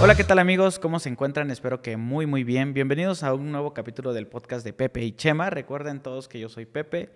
[0.00, 0.78] Hola, ¿qué tal amigos?
[0.78, 1.50] ¿Cómo se encuentran?
[1.50, 2.72] Espero que muy muy bien.
[2.72, 5.50] Bienvenidos a un nuevo capítulo del podcast de Pepe y Chema.
[5.50, 7.10] Recuerden todos que yo soy Pepe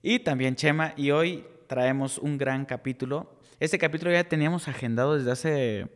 [0.00, 3.38] y también Chema y hoy traemos un gran capítulo.
[3.60, 5.88] Este capítulo ya teníamos agendado desde hace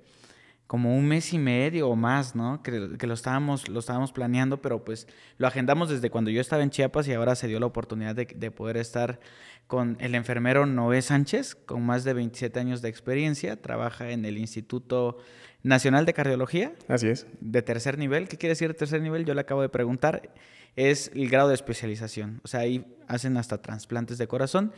[0.66, 2.62] como un mes y medio o más, ¿no?
[2.62, 5.08] Que, lo, estábamos, lo estábamos planeando, pero pues
[5.38, 8.26] lo agendamos desde cuando yo estaba en Chiapas y ahora se dio la oportunidad de,
[8.26, 9.18] de poder estar
[9.66, 13.56] con el enfermero Noé Sánchez, con más de 27 años de experiencia.
[13.62, 15.16] Trabaja en el Instituto
[15.62, 16.72] Nacional de Cardiología.
[16.86, 17.26] Así es.
[17.40, 18.28] De tercer nivel.
[18.28, 19.24] ¿Qué quiere decir tercer nivel?
[19.24, 20.30] Yo le acabo de preguntar.
[20.76, 22.40] Es el grado de especialización.
[22.44, 24.72] O sea, ahí hacen hasta trasplantes de corazón.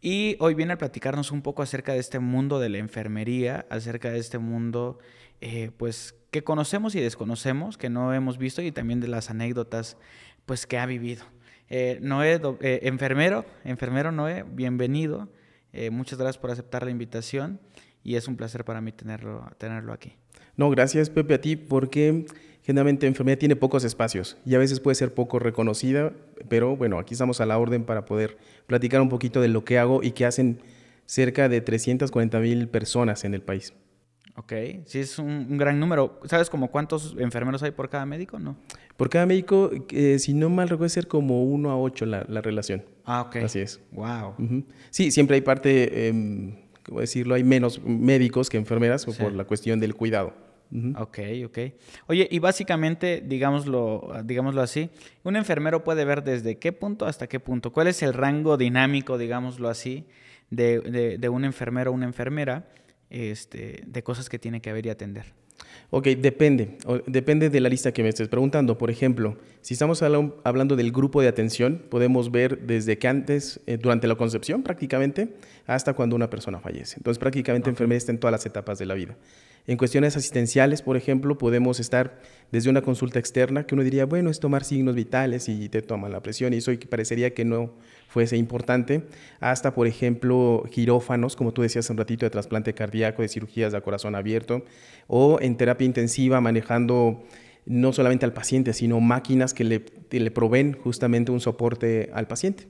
[0.00, 4.10] Y hoy viene a platicarnos un poco acerca de este mundo de la enfermería, acerca
[4.10, 4.98] de este mundo,
[5.40, 9.96] eh, pues, que conocemos y desconocemos, que no hemos visto, y también de las anécdotas,
[10.44, 11.24] pues, que ha vivido.
[11.68, 15.28] Eh, Noé, eh, enfermero, enfermero Noé, bienvenido.
[15.92, 17.60] muchas gracias por aceptar la invitación
[18.02, 20.16] y es un placer para mí tenerlo, tenerlo aquí.
[20.56, 22.26] No, gracias Pepe a ti porque
[22.62, 26.12] generalmente enfermedad tiene pocos espacios y a veces puede ser poco reconocida,
[26.48, 28.36] pero bueno, aquí estamos a la orden para poder
[28.66, 30.60] platicar un poquito de lo que hago y que hacen
[31.06, 33.74] cerca de 340 mil personas en el país.
[34.34, 34.52] Ok,
[34.86, 36.18] sí es un, gran número.
[36.24, 38.38] ¿Sabes como cuántos enfermeros hay por cada médico?
[38.38, 38.56] No.
[38.96, 42.82] Por cada médico, eh, si no mal recuerdo, ser como uno a ocho la, relación.
[43.04, 43.36] Ah, ok.
[43.36, 43.80] Así es.
[43.90, 44.34] Wow.
[44.88, 47.34] Sí, siempre hay parte em, ¿cómo decirlo?
[47.34, 50.34] Hay menos médicos que enfermeras por la cuestión del cuidado.
[50.96, 51.58] Ok, ok.
[52.06, 54.88] Oye, y básicamente, digámoslo, digámoslo así,
[55.22, 57.72] un enfermero puede ver desde qué punto hasta qué punto.
[57.72, 60.06] ¿Cuál es el rango dinámico, digámoslo así,
[60.48, 62.66] de, de un enfermero o una enfermera
[63.12, 65.26] este, de cosas que tiene que ver y atender?
[65.90, 66.78] Ok, depende.
[67.06, 68.78] Depende de la lista que me estés preguntando.
[68.78, 73.76] Por ejemplo, si estamos hablando del grupo de atención, podemos ver desde que antes, eh,
[73.76, 75.34] durante la concepción prácticamente,
[75.66, 76.96] hasta cuando una persona fallece.
[76.96, 79.16] Entonces, prácticamente enfermería está en todas las etapas de la vida.
[79.66, 84.30] En cuestiones asistenciales, por ejemplo, podemos estar desde una consulta externa que uno diría, bueno,
[84.30, 87.72] es tomar signos vitales y te toman la presión y eso parecería que no
[88.12, 89.06] fuese importante,
[89.40, 93.80] hasta, por ejemplo, quirófanos, como tú decías un ratito, de trasplante cardíaco, de cirugías de
[93.80, 94.66] corazón abierto,
[95.06, 97.22] o en terapia intensiva manejando
[97.64, 102.66] no solamente al paciente, sino máquinas que le, le proveen justamente un soporte al paciente.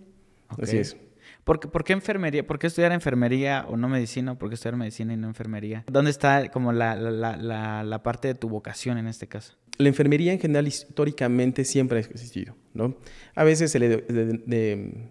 [0.48, 0.96] Así es.
[1.44, 2.46] ¿Por qué, enfermería?
[2.46, 4.38] ¿Por qué estudiar enfermería o no medicina?
[4.38, 5.84] ¿Por qué estudiar medicina y no enfermería?
[5.90, 9.54] ¿Dónde está como la, la, la, parte de tu vocación en este caso?
[9.78, 12.96] La enfermería en general históricamente siempre ha existido, ¿no?
[13.34, 14.04] A veces se le,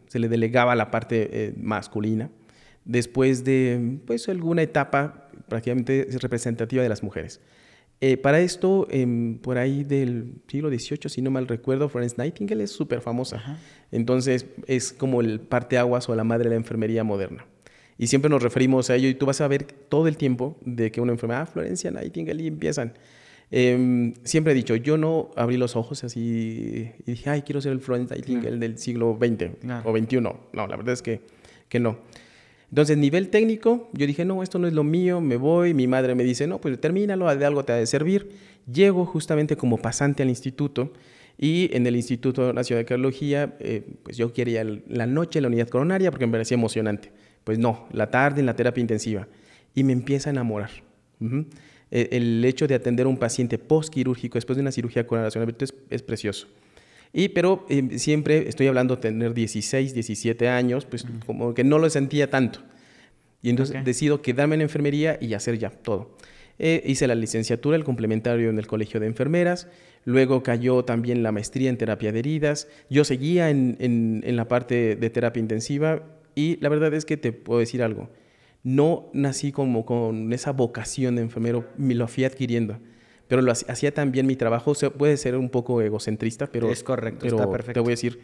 [0.07, 2.29] se le delegaba la parte eh, masculina,
[2.85, 7.41] después de pues, alguna etapa prácticamente representativa de las mujeres.
[8.03, 12.63] Eh, para esto, em, por ahí del siglo XVIII, si no mal recuerdo, Florence Nightingale
[12.63, 13.59] es súper famosa.
[13.91, 17.45] Entonces, es como el parteaguas o la madre de la enfermería moderna.
[17.99, 20.91] Y siempre nos referimos a ello y tú vas a ver todo el tiempo de
[20.91, 22.93] que una enfermedad, ah, Florencia Nightingale, y empiezan.
[23.51, 27.73] Em, siempre he dicho, yo no abrí los ojos así y dije, ay, quiero ser
[27.73, 29.51] el Florence Nightingale del siglo XX
[29.83, 30.21] o XXI.
[30.21, 31.21] No, la verdad es que,
[31.69, 31.99] que no.
[32.71, 35.73] Entonces, nivel técnico, yo dije, no, esto no es lo mío, me voy.
[35.73, 38.31] Mi madre me dice, no, pues termínalo, de algo te ha de servir.
[38.71, 40.93] Llego justamente como pasante al instituto
[41.37, 45.47] y en el Instituto Nacional de Cardiología, eh, pues yo quería la noche en la
[45.49, 47.11] unidad coronaria porque me parecía emocionante.
[47.43, 49.27] Pues no, la tarde en la terapia intensiva.
[49.73, 50.69] Y me empieza a enamorar.
[51.89, 55.73] E, el, hecho de atender a un paciente postquirúrgico después de una cirugía coronaria es,
[55.89, 56.47] es precioso.
[57.13, 61.77] Y, pero eh, siempre estoy hablando de tener 16, 17 años, pues como que no
[61.77, 62.61] lo sentía tanto.
[63.41, 66.15] Y entonces decido quedarme en enfermería y hacer ya todo.
[66.59, 69.67] Eh, hice la licenciatura, el complementario en el Colegio de Enfermeras.
[70.05, 72.67] Luego cayó también la maestría en terapia de heridas.
[72.89, 76.03] Yo seguía en, en, en la parte de terapia intensiva
[76.35, 78.09] y la verdad es que te puedo decir algo.
[78.63, 82.77] No nací como con esa vocación de enfermero, me lo fui adquiriendo
[83.31, 84.73] pero lo hacía también mi trabajo.
[84.97, 86.69] puede ser un poco egocentrista, pero.
[86.69, 87.71] Es correcto, está perfecto.
[87.71, 88.19] Te voy a decir,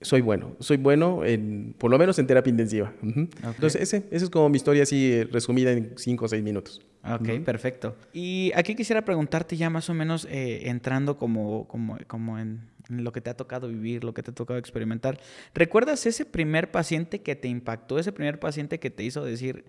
[0.00, 0.54] soy bueno.
[0.60, 2.92] Soy bueno, en, por lo menos en terapia intensiva.
[3.02, 6.80] Entonces, ese, esa es como mi historia así resumida en cinco o seis minutos.
[7.02, 7.96] Ok, perfecto.
[8.12, 13.10] Y aquí quisiera preguntarte ya más o menos eh, entrando como, como, como en, lo
[13.10, 15.18] que te ha tocado vivir, lo que te ha tocado experimentar.
[15.54, 19.64] ¿Recuerdas ese primer paciente que te impactó, ese primer paciente que te hizo decir,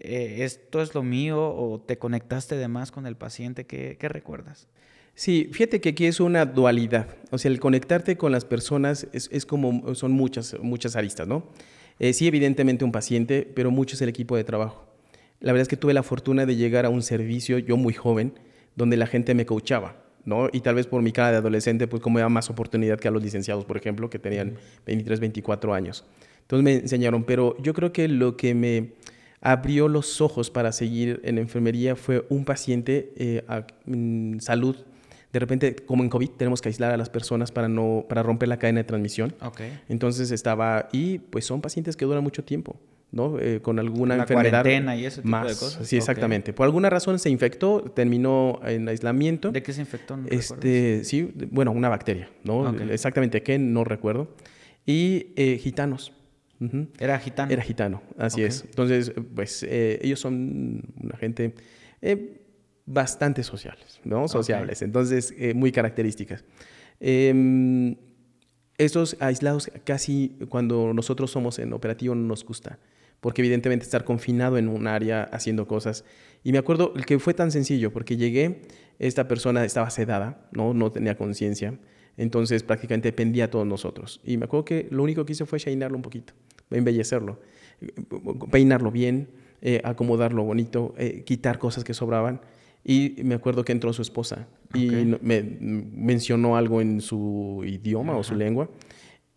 [0.00, 3.66] eh, esto es lo mío o te conectaste de más con el paciente?
[3.66, 4.68] ¿Qué, recuerdas?
[5.14, 7.08] Sí, fíjate que aquí es una dualidad.
[7.30, 11.48] O sea, el conectarte con las personas es, es como, son muchas, muchas aristas, ¿no?
[11.98, 14.86] Eh, sí, evidentemente un paciente, pero mucho es el equipo de trabajo.
[15.40, 18.38] La verdad es que tuve la fortuna de llegar a un servicio, yo muy joven,
[18.76, 20.48] donde la gente me coachaba, ¿no?
[20.52, 23.10] Y tal vez por mi cara de adolescente, pues como era más oportunidad que a
[23.10, 24.56] los licenciados, por ejemplo, que tenían
[24.86, 26.04] 23, 24 años.
[26.42, 28.92] Entonces me enseñaron, pero yo creo que lo que me
[29.40, 34.76] abrió los ojos para seguir en enfermería fue un paciente eh, a, mm, salud
[35.32, 38.48] de repente, como en COVID, tenemos que aislar a las personas para, no, para romper
[38.48, 39.34] la cadena de transmisión.
[39.40, 39.78] Okay.
[39.88, 42.76] Entonces estaba, y pues son pacientes que duran mucho tiempo.
[43.10, 43.38] ¿no?
[43.38, 44.62] Eh, con alguna la enfermedad.
[44.62, 45.86] cuarentena y ese tipo más, de cosas.
[45.86, 46.52] Sí, exactamente.
[46.52, 49.50] Por alguna razón se infectó, terminó en aislamiento.
[49.50, 50.16] ¿De qué se infectó?
[50.16, 52.68] ¿No este, sí, bueno, una bacteria, ¿no?
[52.90, 54.28] Exactamente qué, no recuerdo.
[54.84, 56.12] Y eh, gitanos.
[56.60, 56.88] Ujú.
[56.98, 57.52] Era gitano.
[57.52, 58.48] Era gitano, así Ok.
[58.48, 58.64] es.
[58.64, 61.54] Entonces, pues eh, ellos son una gente
[62.02, 62.40] eh,
[62.86, 64.28] bastante sociales, ¿no?
[64.28, 66.44] Sociables, entonces eh, muy características.
[67.00, 67.96] Em,
[68.76, 72.78] estos aislados casi cuando nosotros somos en operativo no nos gusta,
[73.20, 76.04] porque evidentemente estar confinado en un área haciendo cosas.
[76.44, 78.62] Y me acuerdo que fue tan sencillo, porque llegué,
[78.98, 81.78] esta persona estaba sedada, no, no tenía conciencia,
[82.18, 84.20] entonces prácticamente dependía de todos nosotros.
[84.24, 86.34] Y me acuerdo que lo único que hice fue shinarlo un poquito,
[86.70, 87.38] embellecerlo,
[88.50, 89.28] peinarlo bien,
[89.62, 92.40] eh, acomodarlo bonito, eh, quitar cosas que sobraban.
[92.84, 94.88] Y me acuerdo que entró su esposa y
[95.20, 98.68] me mencionó algo en su idioma o su lengua.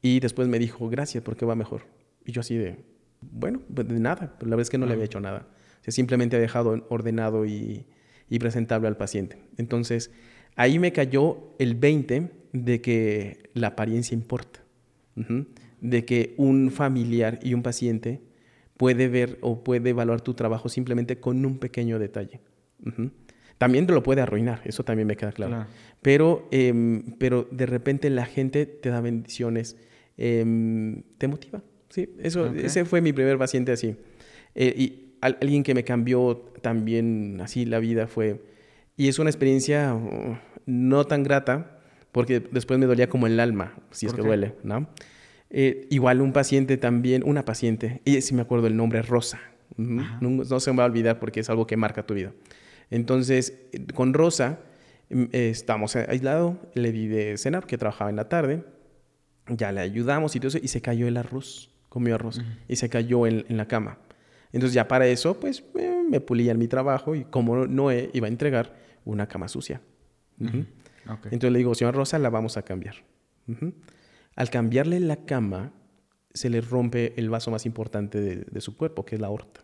[0.02, 1.84] Y después me dijo, gracias, porque va mejor.
[2.26, 2.78] Y yo así de,
[3.22, 4.36] bueno, pues de nada.
[4.40, 5.48] Pero la verdad es que no le había hecho nada.
[5.82, 7.86] O sea, simplemente ha dejado ordenado y,
[8.30, 9.38] y presentable al paciente.
[9.58, 10.12] Entonces,
[10.56, 14.60] ahí me cayó el 20 de que la apariencia importa.
[15.82, 18.22] De que un familiar y un paciente
[18.78, 22.42] puede ver o puede evaluar tu trabajo simplemente con un pequeño detalle.
[23.58, 25.52] También te lo puede arruinar, eso también me queda claro.
[25.52, 25.70] Claro.
[26.02, 29.78] Pero, em, pero de repente la gente te da bendiciones,
[30.18, 31.62] em, te motiva.
[31.90, 33.96] Sí, eso, ese fue mi primer paciente así.
[34.56, 38.42] Eh, y al- alguien que me cambió también así la vida fue,
[38.98, 41.81] y es una experiencia uh, no tan grata,
[42.12, 44.28] porque después me dolía como el alma, si es ¿Por que qué?
[44.28, 44.88] duele, ¿no?
[45.50, 49.40] Eh, igual un paciente también, una paciente, y sí me acuerdo el nombre, Rosa.
[49.78, 52.34] No, no se me va a olvidar porque es algo que marca tu vida.
[52.90, 53.54] Entonces,
[53.94, 54.60] con Rosa,
[55.10, 58.64] mm, eh, estamos aislados, le di de cenar, que trabajaba en la tarde,
[59.48, 62.90] ya le ayudamos y todo eso, y se cayó el arroz, comió arroz, y se
[62.90, 63.98] cayó en, en la cama.
[64.54, 68.28] Entonces, ya para eso, pues eh, me pulía en mi trabajo y como Noé iba
[68.28, 68.76] a entregar
[69.06, 69.82] una cama sucia.
[70.40, 70.66] Ujú.
[71.10, 71.26] Ok.
[71.26, 72.96] Entonces le digo, señora Rosa, la vamos a cambiar.
[73.48, 73.74] Ujú.
[74.36, 75.74] Al cambiarle la cama,
[76.34, 79.62] se le rompe el vaso más importante de, de su cuerpo, que es la aorta.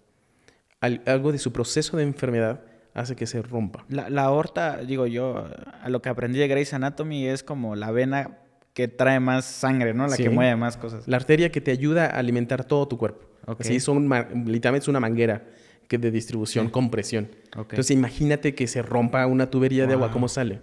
[0.81, 2.61] Al- algo de su proceso de enfermedad
[2.93, 3.85] hace que se rompa.
[3.89, 5.47] La, la aorta, digo yo,
[5.81, 8.39] a lo que aprendí de Grey's Anatomy es como la vena
[8.73, 10.03] que trae más sangre, ¿no?
[10.07, 10.23] La Sí.
[10.23, 11.07] que mueve más cosas.
[11.07, 13.27] La arteria que te ayuda a alimentar todo tu cuerpo.
[13.45, 13.61] Ok.
[13.61, 14.03] Así son,
[14.45, 15.45] literalmente es una manguera
[15.87, 16.71] que de distribución Sí.
[16.71, 17.29] con presión.
[17.55, 17.71] Ok.
[17.73, 20.13] Entonces imagínate que se rompa una tubería de agua, Wow.
[20.13, 20.59] ¿cómo sale?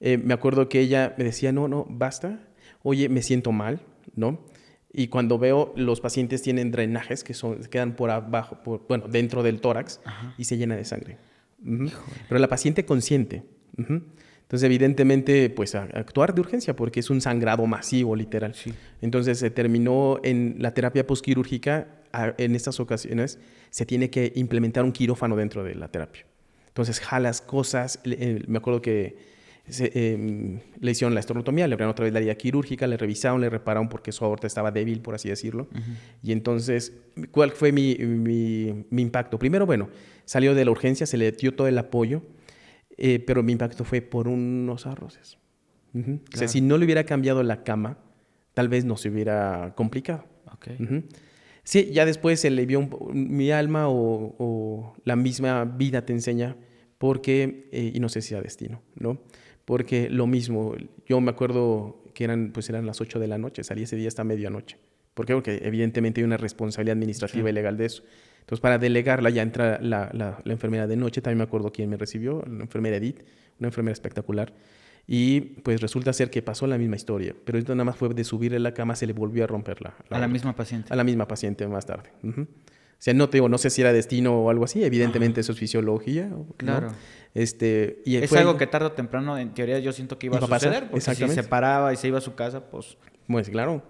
[0.00, 2.40] Eh, me acuerdo que ella me decía, no, no, basta.
[2.82, 3.80] Oye, me siento mal,
[4.14, 4.40] ¿no?
[4.92, 9.42] Y cuando veo los pacientes tienen drenajes que son, quedan por abajo, por- bueno, dentro
[9.42, 10.34] del tórax Ajá.
[10.38, 11.18] y se llena de sangre.
[11.64, 11.90] Ujú.
[12.28, 13.42] Pero la paciente consciente.
[13.76, 14.02] Ujú.
[14.42, 18.54] Entonces, evidentemente, pues a- actuar de urgencia porque es un sangrado masivo, literal.
[18.54, 18.72] Sí.
[19.02, 21.88] Entonces, se terminó en la terapia postquirúrgica.
[22.10, 26.24] a- En estas ocasiones se tiene que implementar un quirófano dentro de la terapia.
[26.68, 28.00] Entonces, jalas cosas.
[28.06, 29.18] eh, me acuerdo que
[29.70, 33.40] se, eh, le hicieron la estornotomía, le abrieron otra vez la herida quirúrgica, le revisaron,
[33.40, 35.68] le repararon porque su aorta estaba débil, por así decirlo.
[36.22, 36.92] Y entonces,
[37.30, 39.38] ¿cuál fue mi, mi- mi impacto?
[39.38, 39.88] Primero, bueno,
[40.24, 42.22] salió de la urgencia, se le dio todo el apoyo,
[42.96, 45.38] eh, pero mi impacto fue por unos arroces.
[45.94, 46.20] Ujú.
[46.32, 47.98] O sea, si no le hubiera cambiado la cama,
[48.54, 50.24] tal vez no se hubiera complicado.
[51.62, 56.12] Sí, ya después se le vio un mi alma o, o la misma vida te
[56.14, 56.56] enseña,
[56.98, 59.20] porque, eh, y no sé si a destino, ¿no?
[59.68, 60.74] Porque lo mismo,
[61.06, 64.08] yo me acuerdo que eran, pues eran las 8 de la noche, salí ese día
[64.08, 64.78] hasta medianoche.
[65.12, 65.34] ¿Por qué?
[65.34, 67.50] Porque evidentemente hay una responsabilidad administrativa Sí.
[67.50, 68.02] y legal de eso.
[68.40, 71.90] Entonces, para delegarla ya entra la, la, la enfermera de noche, también me acuerdo quién
[71.90, 73.20] me recibió, la enfermera Edith,
[73.58, 74.54] una enfermera espectacular.
[75.06, 78.24] Y pues resulta ser que pasó la misma historia, pero esto nada más fue de
[78.24, 80.90] subirle la cama, se le volvió a romper la, A la misma paciente.
[80.90, 82.08] A la misma paciente más tarde.
[82.22, 82.46] Ujú.
[82.98, 85.52] O sea, no te digo, no sé si era destino o algo así, evidentemente eso
[85.52, 86.26] es fisiología.
[86.26, 86.46] ¿no?
[86.56, 86.88] Claro.
[87.34, 90.36] Este, y Es fue- algo que tarde o temprano, en teoría, yo siento que iba,
[90.38, 90.90] Iba a pasar, suceder.
[90.90, 92.96] Porque si se paraba y se iba a su casa, pues...
[93.28, 93.82] Pues claro,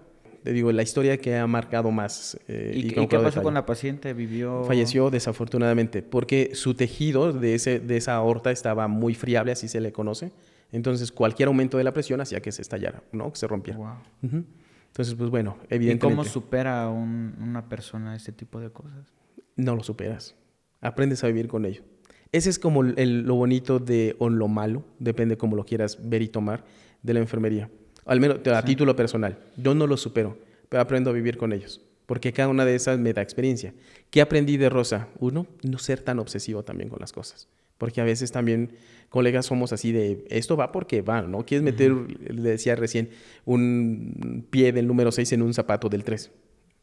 [0.43, 2.37] te digo, la historia que ha marcado más.
[2.47, 4.13] eh, ¿Y, y no qué pasó con la paciente?
[4.13, 4.63] ¿Vivió...?
[4.65, 9.81] Falleció desafortunadamente porque su tejido de, ese, de esa aorta estaba muy friable, así se
[9.81, 10.31] le conoce.
[10.71, 13.31] Entonces, cualquier aumento de la presión hacía que se estallara, ¿no?
[13.33, 13.79] Que se rompiera.
[13.79, 13.93] Wow.
[14.21, 14.43] Ujú.
[14.89, 19.13] Entonces, pues bueno, ¿Y evidentemente cómo supera un- una persona este tipo de cosas?
[19.55, 20.35] no lo superas.
[20.81, 21.83] Aprendes a vivir con ello.
[22.31, 26.21] Ese es como el- lo bonito de, o lo malo, depende cómo lo quieras ver
[26.21, 26.63] y tomar,
[27.03, 27.69] de la enfermería.
[28.05, 29.37] Al menos a título personal.
[29.57, 30.37] Yo no lo supero,
[30.69, 31.81] pero aprendo a vivir con ellos.
[32.05, 33.73] Porque cada una de esas me da experiencia.
[34.09, 35.09] ¿Qué aprendí de Rosa?
[35.19, 37.47] Uno, no ser tan obsesivo también con las cosas.
[37.77, 38.71] Porque a veces también,
[39.09, 41.45] colegas, somos así de, esto va porque va, ¿no?
[41.45, 43.09] Quieres meter, le decía recién,
[43.45, 46.31] un pie del número 6 en un zapato del 3.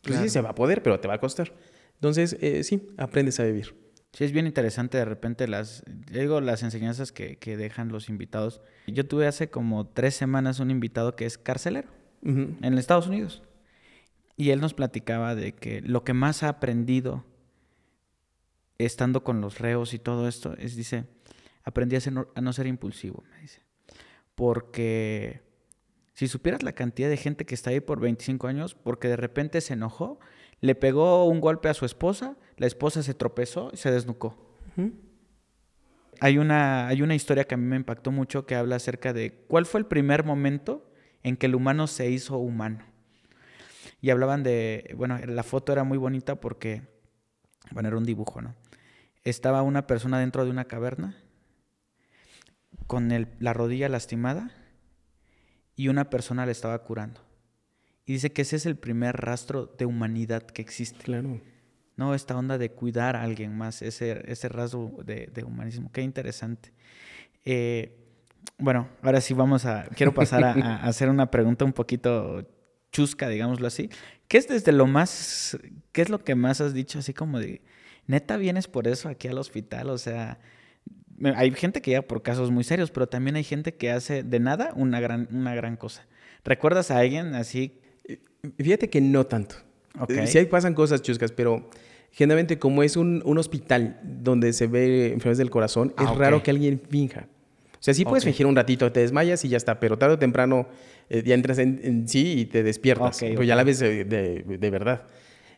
[0.03, 0.23] Pues Claro.
[0.23, 1.53] sí, se va a poder, pero te va a costar.
[1.95, 3.75] Entonces, eh, sí, aprendes a vivir.
[4.13, 8.61] Sí, es bien interesante de repente las, digo, las enseñanzas que, que dejan los invitados.
[8.87, 11.89] Yo tuve hace como tres semanas un invitado que es carcelero
[12.23, 12.57] Ujú.
[12.63, 13.43] en Estados Unidos.
[14.37, 17.25] Y él nos platicaba de que lo que más ha aprendido
[18.79, 21.05] estando con los reos y todo esto es, dice,
[21.67, 23.61] aprendí a, ser no- a no ser impulsivo, me dice.
[24.35, 25.43] Porque
[26.15, 29.61] si supieras la cantidad de gente que está ahí por 25 años, porque de repente
[29.61, 30.19] se enojó,
[30.61, 34.39] le pegó un golpe a su esposa, la esposa se tropezó y se desnucó.
[36.21, 39.33] Hay una, hay una historia que a mí me impactó mucho que habla acerca de
[39.49, 40.91] cuál fue el primer momento
[41.23, 42.85] en que el humano se hizo humano.
[44.01, 46.83] Y hablaban de, bueno, la foto era muy bonita porque,
[47.73, 48.55] bueno, era un dibujo, ¿no?
[49.25, 51.17] Estaba una persona dentro de una caverna
[52.87, 54.51] con el- la rodilla lastimada
[55.75, 57.21] y una persona le estaba curando.
[58.05, 61.05] Y dice que ese es el primer rastro de humanidad que existe.
[61.05, 61.41] Claro.
[61.97, 65.91] No, esta onda de cuidar a alguien más, ese, ese rasgo de, de humanismo.
[65.93, 66.73] Qué interesante.
[67.45, 67.97] Eh,
[68.59, 69.85] bueno, ahora sí vamos a.
[69.97, 72.47] Quiero pasar a, a hacer una pregunta un poquito
[72.93, 73.91] chusca, digámoslo así.
[74.29, 75.59] ¿Qué es desde lo más.
[75.93, 77.63] ¿Qué es lo que más has dicho así como de.
[78.07, 79.91] Neta, vienes por eso aquí al hospital?
[79.91, 80.39] O sea.
[81.35, 84.41] Hay gente que llega por casos muy serios, pero también hay gente que hace de
[84.41, 86.07] nada una gran, una gran cosa.
[86.45, 87.73] ¿Recuerdas a alguien así?
[88.59, 89.57] Fíjate que no tanto.
[89.99, 90.11] Ok.
[90.11, 91.69] Eh, Sí hay, pasan cosas chuscas, pero
[92.13, 96.19] generalmente como es un, un hospital donde se ve enfermedades del corazón, Ah, es ok.
[96.19, 97.27] raro que alguien finja.
[97.75, 100.19] O sea, sí puedes fingir un ratito, te desmayas y ya está, pero tarde o
[100.19, 100.67] temprano
[101.09, 104.59] eh, ya entras en, en sí y te despiertas, pero ya la ves de, de-
[104.59, 105.03] de verdad.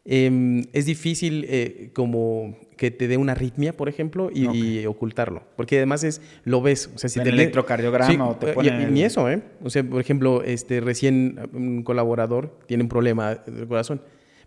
[0.05, 5.77] Em, es difícil eh, como que te dé una arritmia, por ejemplo, y, ocultarlo, porque
[5.77, 6.91] además es lo ves.
[6.95, 9.03] O sea, si te el le- electrocardiograma o te eh, y- ponen y el- ni
[9.03, 9.43] eso, ¿eh?
[9.63, 14.01] O sea, por ejemplo, este, recién un colaborador tiene un problema del corazón,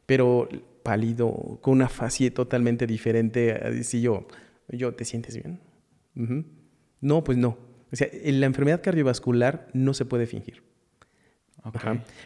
[0.05, 0.47] pero
[0.83, 3.51] pálido, con una facie totalmente diferente.
[3.53, 4.25] Así yo,
[4.69, 5.59] yo, ¿te sientes bien?
[7.01, 7.57] No, pues no.
[7.91, 10.63] O sea, en la enfermedad cardiovascular no se puede fingir.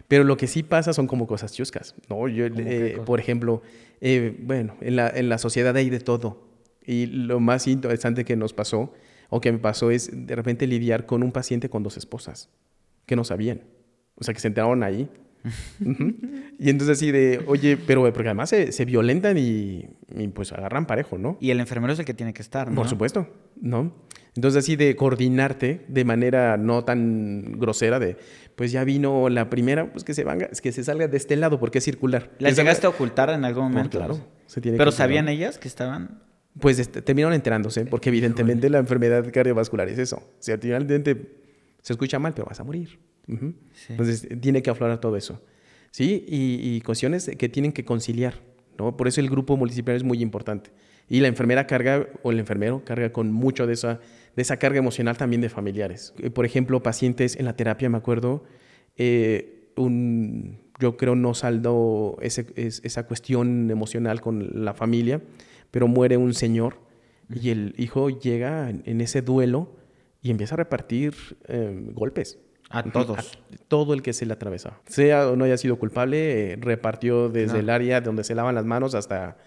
[0.08, 2.27] Pero lo que sí pasa son como cosas chuscas, ¿no?
[2.27, 3.62] Yo, ¿Cómo qué eh, por ejemplo,
[4.01, 6.48] eh, bueno, en la, en la sociedad hay de todo.
[6.86, 8.94] Y lo más interesante que nos pasó,
[9.30, 12.50] o que me pasó, es de repente lidiar con un paciente con dos esposas,
[13.06, 13.62] que no sabían.
[14.15, 15.10] O sea, que se enteraron ahí.
[16.59, 19.85] Y entonces así de, oye, pero porque además se, se violentan y,
[20.15, 21.37] y, pues agarran parejo, ¿no?
[21.39, 22.75] Y el enfermero es el que tiene que estar, ¿no?
[22.75, 23.27] Por supuesto,
[23.61, 23.93] ¿no?
[24.35, 28.17] Entonces así de coordinarte de manera no tan grosera de,
[28.55, 31.59] pues ya vino la primera, pues que se venga, que se salga de este lado
[31.59, 32.31] porque es circular.
[32.39, 33.97] ¿Las Esa- llegaste a ocultar en algún Por- momento?
[33.97, 36.21] claro, se tiene ¿Pero que sabían ellas que estaban...?
[36.59, 40.15] Pues este, terminaron enterándose, porque evidentemente la enfermedad cardiovascular es eso.
[40.17, 41.13] O sea, finalmente
[41.86, 42.98] se escucha mal, pero vas a morir.
[43.27, 43.54] Ujú.
[43.74, 43.86] Sí.
[43.94, 45.42] Entonces tiene que aflorar todo eso.
[45.92, 46.25] ¿Sí?
[46.27, 48.34] Y, y cuestiones que tienen que conciliar,
[48.77, 48.98] ¿no?
[48.98, 50.72] Por eso el grupo multidisciplinario es muy importante.
[51.08, 54.00] Y la enfermera carga, o el enfermero carga con mucho de esa,
[54.36, 56.13] de esa carga emocional también de familiares.
[56.18, 58.44] Eh, Por ejemplo, pacientes en la terapia, me acuerdo,
[58.98, 65.22] eh, un, yo creo no saldó ese- es- esa cuestión emocional con la familia,
[65.72, 66.80] pero muere un señor
[67.34, 69.75] y el hijo llega en ese duelo
[70.25, 71.13] y empieza a repartir
[71.48, 72.39] eh, golpes.
[72.72, 73.20] A todos.
[73.20, 74.82] a todo el que se le atravesaba.
[74.88, 78.65] Sea o no haya sido culpable, eh, repartió desde el área donde se lavan las
[78.65, 79.38] manos hasta,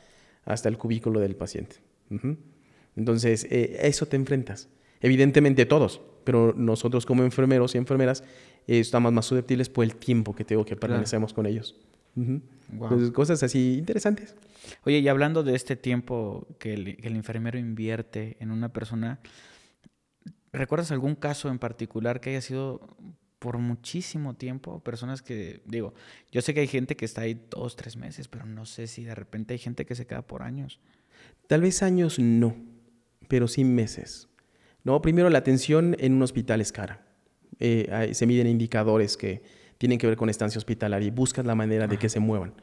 [0.44, 1.78] hasta el cubículo del paciente.
[2.94, 4.68] Entonces, eh, eso te enfrentas.
[5.00, 8.22] Evidentemente todos, pero nosotros como enfermeros y enfermeras
[8.68, 11.74] eh, estamos más susceptibles por el tiempo que tengo que permanecemos con ellos.
[12.14, 14.36] Entonces, cosas así interesantes.
[14.84, 19.18] Oye, y hablando de este tiempo que el, que el enfermero invierte en una persona,
[20.52, 22.96] ¿recuerdas algún caso en particular que haya sido
[23.38, 24.80] por muchísimo tiempo?
[24.80, 25.94] Personas que, digo,
[26.32, 29.04] yo sé que hay gente que está ahí dos, tres meses, pero no sé si
[29.04, 30.80] de repente hay gente que se queda por años.
[31.46, 32.56] Tal vez años no,
[33.28, 34.28] pero sí meses.
[34.84, 37.06] No, primero la atención en un hospital es cara.
[37.60, 39.42] Eh, se miden indicadores que
[39.78, 42.54] tienen que ver con estancia hospitalaria y buscas la manera de que se muevan.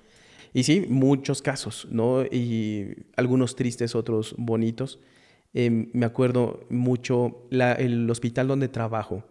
[0.53, 2.23] Y sí, muchos casos, ¿no?
[2.23, 4.99] Y algunos tristes, otros bonitos.
[5.55, 9.23] Eh, me acuerdo mucho, la- el hospital donde trabajo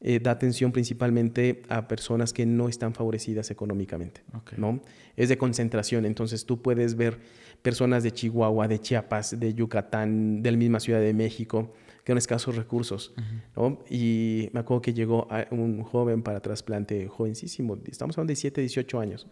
[0.00, 4.20] eh, da atención principalmente a personas que no están favorecidas económicamente,
[4.56, 4.80] ¿no?
[5.16, 7.18] Es de concentración, entonces tú puedes ver
[7.62, 11.72] personas de Chihuahua, de Chiapas, de Yucatán, de la misma Ciudad de México,
[12.04, 13.12] que son escasos recursos,
[13.56, 13.80] ¿no?
[13.90, 19.00] Y me acuerdo que llegó un joven para trasplante, jovencísimo, estamos hablando de 7, 18
[19.00, 19.26] años.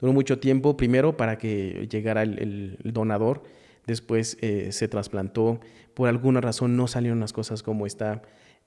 [0.00, 3.44] Duró mucho tiempo, primero para que llegara el, donador,
[3.86, 5.60] después eh, se trasplantó,
[5.94, 8.22] por alguna razón no salieron las cosas como está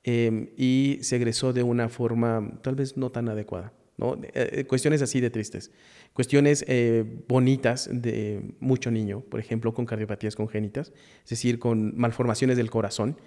[0.08, 3.74] Em, y se egresó de una forma tal vez no tan adecuada.
[3.98, 4.16] ¿No?
[4.22, 5.72] Eh, eh, cuestiones así de tristes.
[6.14, 10.92] Cuestiones eh, bonitas de mucho niño, por ejemplo, con cardiopatías congénitas,
[11.24, 13.18] es decir, con malformaciones del corazón.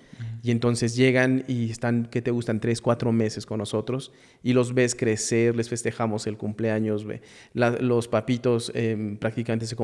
[0.43, 2.61] Y entonces llegan y están, ¿qué te gustan?
[2.61, 7.07] Tres, cuatro meses con nosotros y los ves crecer, les festejamos el cumpleaños,
[7.55, 9.77] los papitos em, prácticamente se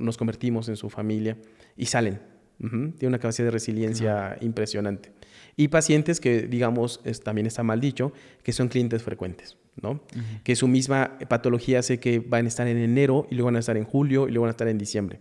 [0.00, 1.36] nos convertimos en su familia
[1.76, 2.20] y salen.
[2.58, 5.10] Tiene una capacidad de resiliencia impresionante
[5.56, 10.00] y pacientes que, digamos, también está mal dicho, que son clientes frecuentes, ¿no?
[10.44, 13.60] Que su misma patología hace que van a estar en enero y luego van a
[13.60, 15.20] estar en julio y luego van a estar en diciembre.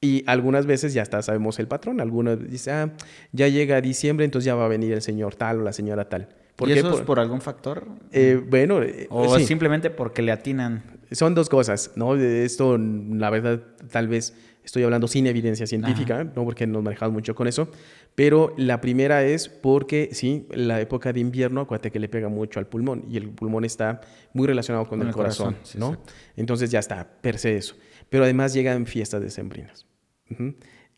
[0.00, 2.00] Y algunas veces ya está, sabemos el patrón.
[2.00, 2.92] Algunos dicen, ah,
[3.32, 6.28] ya llega diciembre, entonces ya va a venir el señor tal o la señora tal.
[6.66, 7.86] ¿Y eso es por algún factor?
[8.12, 8.82] Eh, bueno.
[8.82, 10.82] Eh, o simplemente porque le atinan.
[11.10, 12.16] Son dos cosas, ¿no?
[12.16, 14.34] Esto, la verdad, tal vez
[14.68, 17.70] estoy hablando sin evidencia científica, no porque nos manejamos mucho con eso,
[18.14, 22.60] pero la primera es porque, sí, la época de invierno, acuérdate que le pega mucho
[22.60, 24.02] al pulmón y el pulmón está
[24.34, 25.96] muy relacionado con, el, corazón, ¿no?
[26.36, 27.76] Entonces ya está, per se eso.
[28.10, 29.86] Pero además llegan fiestas decembrinas.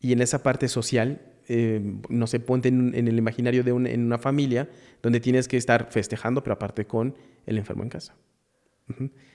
[0.00, 4.19] Y en esa parte social, eh, no se ponte en, el imaginario de en una
[4.19, 4.69] familia
[5.00, 7.15] donde tienes que estar festejando, pero aparte con
[7.47, 8.17] el enfermo en casa.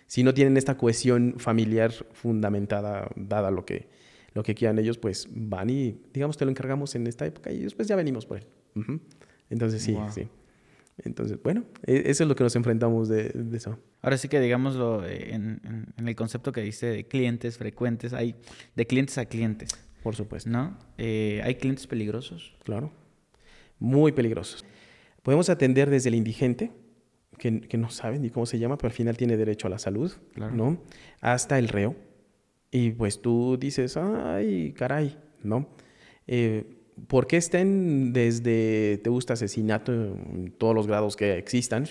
[0.08, 3.88] Si no tienen esta cohesión familiar fundamentada, dada lo que,
[4.36, 7.64] lo que quieran ellos, pues van y, digamos, te lo encargamos en esta época y
[7.64, 8.46] después ya venimos por él.
[9.50, 10.28] Entonces, sí, sí.
[10.98, 13.80] Entonces, bueno, e, eso es lo que nos enfrentamos de, eso.
[14.02, 18.36] Ahora sí que digámoslo eh, en, el concepto que dice de clientes frecuentes, hay
[18.76, 19.70] de clientes a clientes.
[20.04, 20.50] Por supuesto.
[20.50, 20.78] ¿No?
[20.98, 22.56] Eh, ¿Hay clientes peligrosos?
[22.64, 22.92] Claro,
[23.80, 24.66] muy peligrosos.
[25.24, 26.74] Podemos atender desde el indigente,
[27.38, 30.12] que, no sabe ni cómo se llama, pero al final tiene derecho a la salud,
[30.36, 30.82] ¿no?
[31.22, 31.96] Hasta el reo.
[32.76, 35.70] Y pues tú dices, ay, caray, ¿no?
[36.28, 36.66] Eh,
[37.08, 41.86] ¿Por qué estén desde, te gusta asesinato en todos los grados que existan,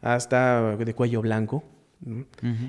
[0.00, 1.62] hasta de cuello blanco?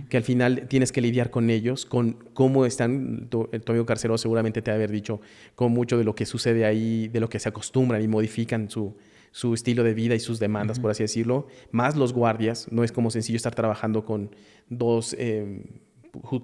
[0.10, 3.30] Que al final tienes que lidiar con ellos, con cómo están.
[3.54, 5.22] El amigo carcero seguramente te va a haber dicho
[5.56, 8.98] con mucho de lo que sucede ahí, de lo que se acostumbran y modifican su,
[9.32, 12.68] su estilo de vida y sus demandas, por así decirlo, más los guardias.
[12.70, 14.36] No es como sencillo estar trabajando con
[14.68, 15.64] dos eh,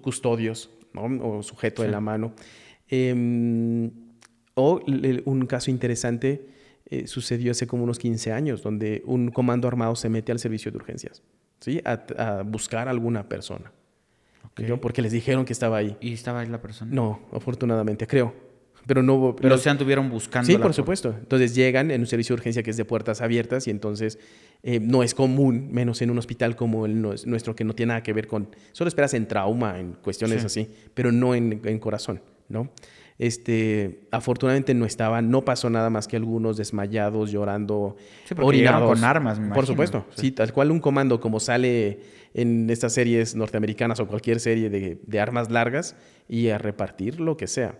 [0.02, 2.34] custodios o sujeto en la mano.
[2.90, 3.92] Em,
[4.56, 4.82] o
[5.26, 6.48] un caso interesante
[6.90, 10.72] eh, sucedió hace como unos 15 años, donde un comando armado se mete al servicio
[10.72, 11.22] de urgencias,
[11.60, 11.82] ¿sí?
[11.84, 13.72] A, buscar a alguna persona.
[14.82, 15.96] Porque les dijeron que estaba ahí.
[16.00, 16.92] ¿Y estaba ahí la persona?
[16.92, 18.34] No, afortunadamente, creo.
[18.88, 20.48] Pero no Pero se anduvieron buscando.
[20.48, 21.14] Sí, por supuesto.
[21.20, 24.18] Entonces llegan en un servicio de urgencia que es de puertas abiertas y entonces
[24.64, 28.04] eh, no es común, menos en un hospital como el nuestro, que no tiene nada
[28.04, 28.50] que ver con.
[28.72, 32.72] Solo esperas en trauma, en cuestiones así, pero no en, corazón, ¿no?
[33.20, 38.94] Este, afortunadamente no estaba, no pasó nada más que algunos desmayados, llorando, sí, orinados.
[38.94, 40.32] con armas, Por supuesto, sí.
[40.32, 42.00] tal cual un comando como sale
[42.36, 45.96] en estas series norteamericanas o cualquier serie de, de armas largas
[46.30, 47.76] y a repartir lo que sea.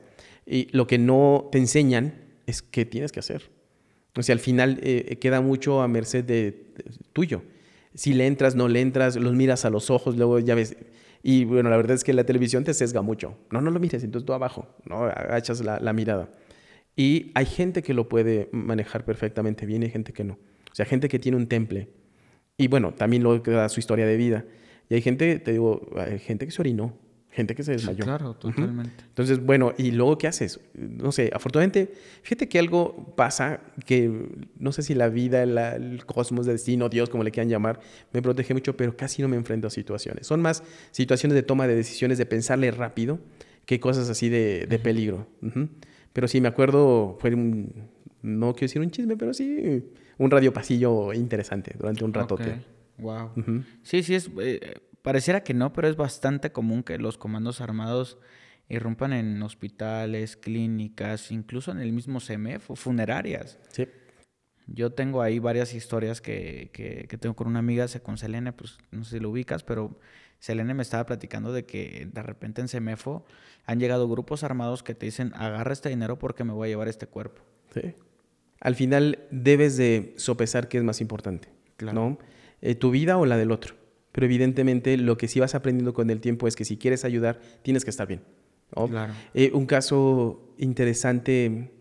[0.48, 2.14] Y lo que no te enseñan
[2.46, 3.52] es qué tienes que hacer.
[4.16, 6.72] O sea, al final eh, queda mucho a merced de,
[7.14, 7.44] tuyo.
[7.94, 10.78] Si le entras, no le entras, los miras a los ojos, luego ya ves.
[11.22, 13.38] Y bueno, la verdad es que la televisión te sesga mucho.
[13.52, 15.04] No, no lo mires, entonces tú abajo, ¿no?
[15.04, 16.30] Agachas la, mirada.
[16.96, 20.34] Y hay gente que lo puede manejar perfectamente bien y gente que no.
[20.72, 21.90] O sea, gente que tiene un temple.
[22.58, 24.46] Y bueno, también lo da su historia de vida.
[24.90, 26.94] Y hay gente, te digo, hay gente que se orinó
[27.38, 28.04] gente que se desmayó.
[28.04, 29.04] claro, totalmente.
[29.10, 30.60] Entonces, bueno, ¿y luego qué haces?
[30.74, 34.12] No sé, afortunadamente, fíjate que algo pasa que
[34.58, 37.80] no sé si la vida, el cosmos, el destino, Dios, como le quieran llamar,
[38.12, 40.26] me protege mucho, pero casi no me enfrento a situaciones.
[40.26, 43.20] Son más situaciones de toma de decisiones, de pensarle rápido,
[43.68, 45.28] que cosas así de, peligro.
[46.14, 47.72] Pero sí, me acuerdo, fue un,
[48.24, 49.84] no quiero decir un chisme, pero sí
[50.18, 52.36] un radio pasillo interesante durante un rato.
[52.98, 53.30] Wow.
[53.84, 54.28] Sí, sí, es...
[54.42, 54.74] Eh,
[55.08, 58.18] Pareciera que no, pero es bastante común que los comandos armados
[58.68, 63.58] irrumpan en hospitales, clínicas, incluso en el mismo CMF o funerarias.
[63.70, 63.88] Sí.
[64.66, 69.06] Yo tengo ahí varias historias que, que, tengo con una amiga, con Selene, pues no
[69.06, 69.98] sé si lo ubicas, pero
[70.40, 73.26] Selene me estaba platicando de que de repente en CEMEFO
[73.66, 76.90] han llegado grupos armados que te dicen, agarra este dinero porque me voy a llevar
[76.90, 77.44] este cuerpo.
[77.74, 77.94] Sí.
[78.60, 81.48] Al final debes de sopesar qué es más importante.
[81.80, 82.18] ¿no?
[82.60, 83.87] Eh, tu vida o la del otro.
[84.18, 87.40] Pero evidentemente lo que sí vas aprendiendo con el tiempo es que si quieres ayudar,
[87.62, 88.22] tienes que estar bien.
[88.90, 89.14] Claro.
[89.36, 91.72] Eh, un caso interesante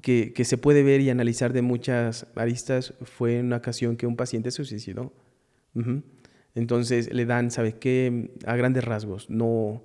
[0.00, 4.06] que, que, se puede ver y analizar de muchas aristas fue en una ocasión que
[4.06, 5.12] un paciente se suicidó.
[6.54, 8.30] Entonces le dan, ¿sabes qué?
[8.46, 9.82] A grandes rasgos, no,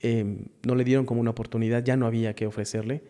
[0.00, 3.02] eh, no le dieron como una oportunidad, ya no había que ofrecerle.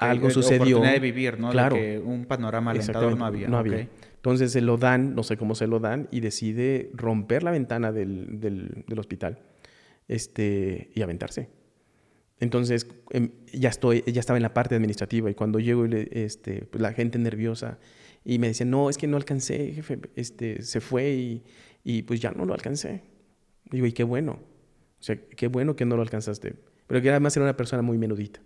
[0.00, 0.78] Algo de sucedió.
[0.78, 1.50] Oportunidad de vivir, ¿no?
[1.52, 1.76] Claro.
[1.76, 3.46] De que un panorama alentador no había.
[3.46, 3.76] No había.
[3.76, 4.09] Ok.
[4.20, 7.90] Entonces se lo dan, no sé cómo se lo dan, y decide romper la ventana
[7.90, 9.38] del, del, del hospital
[10.08, 11.48] este, y aventarse.
[12.38, 16.08] Entonces em, ya, estoy, ya estaba en la parte administrativa y cuando llego y le,
[16.12, 17.78] este, pues, la gente nerviosa
[18.24, 21.44] y me decían, no, es que no alcancé, jefe, este, se fue y,
[21.82, 23.02] y pues ya no lo alcancé.
[23.70, 24.32] Digo, y qué bueno.
[24.98, 26.56] O sea, qué bueno que no lo alcanzaste.
[26.86, 28.40] Pero que además era una persona muy menudita.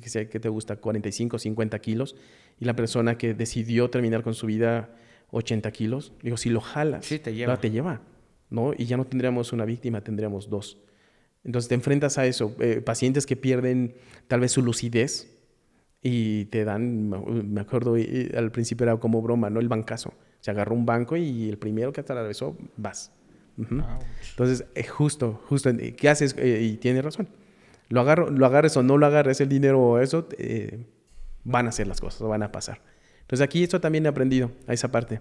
[0.00, 2.16] Que, sea, que te gusta 45, 50 kilos.
[2.60, 4.90] Y la persona que decidió terminar con su vida
[5.30, 7.54] 80 kilos, digo, si lo jalas, Sí, te lleva.
[7.54, 8.00] no, te lleva.
[8.50, 8.72] ¿no?
[8.76, 10.78] Y ya no tendríamos una víctima, tendríamos dos.
[11.44, 12.54] Entonces te enfrentas a eso.
[12.60, 13.94] Eh, pacientes que pierden
[14.26, 15.28] tal vez su lucidez
[16.02, 17.08] y te dan,
[17.52, 19.60] me acuerdo, y, al principio era como broma, ¿no?
[19.60, 20.14] El bancazo.
[20.40, 23.12] Se agarró un banco y el primero que atravesó, vas.
[23.56, 23.84] Uh -huh.
[24.30, 26.34] Entonces, eh, justo, justo, ¿qué haces?
[26.38, 27.28] Eh, y tienes razón.
[27.88, 30.78] Lo, agarro, lo agarres o no lo agarres el dinero o eso, eh,
[31.48, 32.80] van a ser las cosas, van a pasar.
[33.20, 35.20] Entonces aquí esto también he aprendido, a esa parte,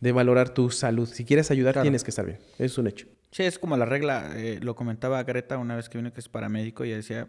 [0.00, 1.08] de valorar tu salud.
[1.08, 1.84] Si quieres ayudar, claro.
[1.84, 2.38] tienes que estar bien.
[2.58, 3.06] Es un hecho.
[3.30, 6.28] Sí, es como la regla, eh, lo comentaba Greta una vez que vino que es
[6.28, 7.26] paramédico y decía,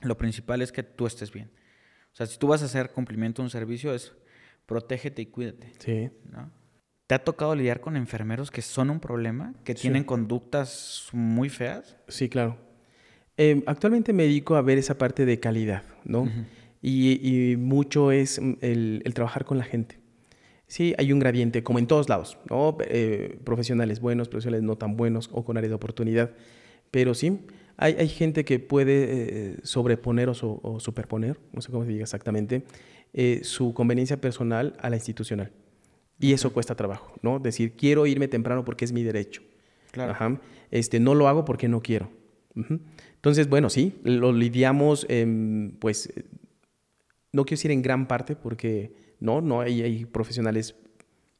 [0.00, 1.50] lo principal es que tú estés bien.
[2.12, 4.12] O sea, si tú vas a hacer cumplimiento de un servicio, es
[4.66, 5.72] protégete y cuídate.
[5.78, 6.10] Sí.
[6.30, 6.50] ¿no?
[7.06, 9.82] ¿Te ha tocado lidiar con enfermeros que son un problema, que sí.
[9.82, 11.96] tienen conductas muy feas?
[12.08, 12.56] Sí, claro.
[13.36, 16.22] Eh, actualmente me dedico a ver esa parte de calidad, ¿no?
[16.22, 16.44] Uh -huh.
[16.82, 20.00] Y, y, mucho es el, el, trabajar con la gente.
[20.66, 22.76] Sí, hay un gradiente, como en todos lados, ¿no?
[22.80, 26.32] Eh, profesionales buenos, profesionales no tan buenos o con área de oportunidad.
[26.90, 27.40] Pero sí,
[27.76, 31.90] hay, hay gente que puede eh, sobreponer o, so, o, superponer, no sé cómo se
[31.90, 32.64] diga exactamente,
[33.12, 35.52] eh, su conveniencia personal a la institucional.
[36.18, 37.38] Y eso cuesta trabajo, ¿no?
[37.38, 39.42] Decir, quiero irme temprano porque es mi derecho.
[39.90, 40.12] Claro.
[40.12, 40.40] Ajá.
[40.70, 42.10] Este, no lo hago porque no quiero.
[42.54, 42.80] Uh -huh.
[43.16, 46.12] Entonces, bueno, sí, lo lidiamos, eh, pues,
[47.32, 50.74] no quiero decir en gran parte, porque no, no hay, hay profesionales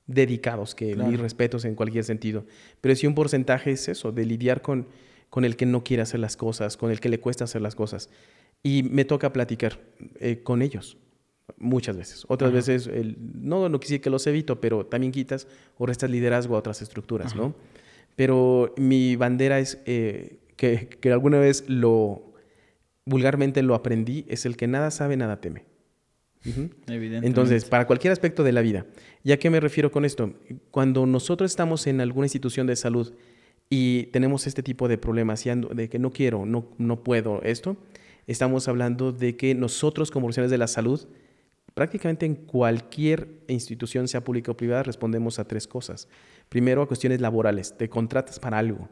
[0.07, 1.11] dedicados que claro.
[1.11, 2.45] mis respetos en cualquier sentido,
[2.81, 4.89] pero sí un porcentaje es eso, de lidiar con,
[5.31, 7.75] con el que no quiere hacer las cosas, con el que le cuesta hacer las
[7.75, 8.11] cosas.
[8.63, 9.81] Y me toca platicar
[10.21, 10.97] eh, con ellos
[11.59, 12.25] muchas veces.
[12.29, 12.57] Otras Ajá.
[12.57, 16.59] veces, el, no, no quisiera que los evito, pero también quitas o restas liderazgo a
[16.59, 17.41] otras estructuras, Ajá.
[17.41, 17.55] ¿no?
[18.15, 22.33] Pero mi bandera es eh, que, que alguna vez lo
[23.05, 25.65] vulgarmente lo aprendí, es el que nada sabe, nada teme.
[26.45, 27.21] Uh -huh.
[27.23, 28.87] Entonces, para cualquier aspecto de la vida.
[29.25, 30.35] ¿Ya qué me refiero con esto?
[30.71, 33.13] Cuando nosotros estamos en alguna institución de salud
[33.71, 37.77] y tenemos este tipo de problemas, de que no quiero, no, no puedo esto,
[38.27, 41.07] estamos hablando de que nosotros como profesionales de la salud,
[41.75, 46.09] prácticamente en cualquier institución, sea pública o privada, respondemos a tres cosas.
[46.49, 48.89] Primero, a cuestiones laborales, te contratas para algo.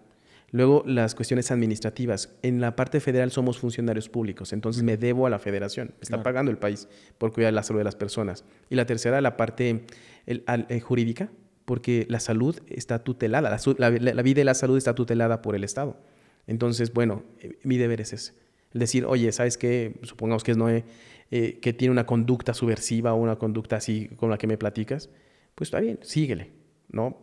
[0.53, 2.35] Luego, las cuestiones administrativas.
[2.43, 5.89] En la parte federal somos funcionarios públicos, entonces me debo a la federación.
[5.89, 6.23] Me está claro.
[6.25, 8.45] pagando el país por cuidar la salud de las personas.
[8.69, 9.85] Y la tercera, la parte
[10.27, 11.31] el, el, jurídica,
[11.65, 15.55] porque la salud está tutelada, la, la, la, vida y la salud está tutelada por
[15.55, 16.01] el Estado.
[16.49, 18.35] Entonces, bueno, eh, mi deber es ese.
[18.73, 20.01] El decir, oye, ¿sabes qué?
[20.03, 20.85] Supongamos que es Noé,
[21.31, 25.11] eh, que tiene una conducta subversiva o una conducta así con la que me platicas,
[25.55, 26.53] pues está bien, síguele,
[26.89, 27.19] ¿no?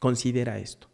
[0.00, 0.91] Considera esto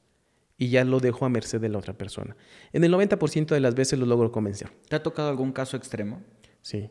[0.58, 2.36] y ya lo dejo a merced de la otra persona.
[2.72, 4.70] En el 90% de las veces lo logro convencer.
[4.88, 6.20] ¿Te ha tocado algún caso extremo?
[6.60, 6.90] Sí.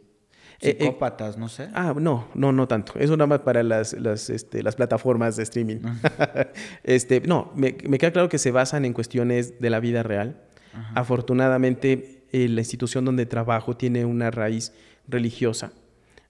[0.60, 1.70] Psicópatas, eh, eh, no sé.
[1.74, 2.94] Ah, no, no, no tanto.
[2.98, 5.78] Eso nada más para las, las, este, las plataformas de streaming.
[5.78, 6.50] Uh -huh.
[6.84, 10.42] este, no, me, me, queda claro que se basan en cuestiones de la vida real.
[10.74, 10.92] Uh -huh.
[10.96, 14.74] Afortunadamente, eh, la institución donde trabajo tiene una raíz
[15.08, 15.74] religiosa.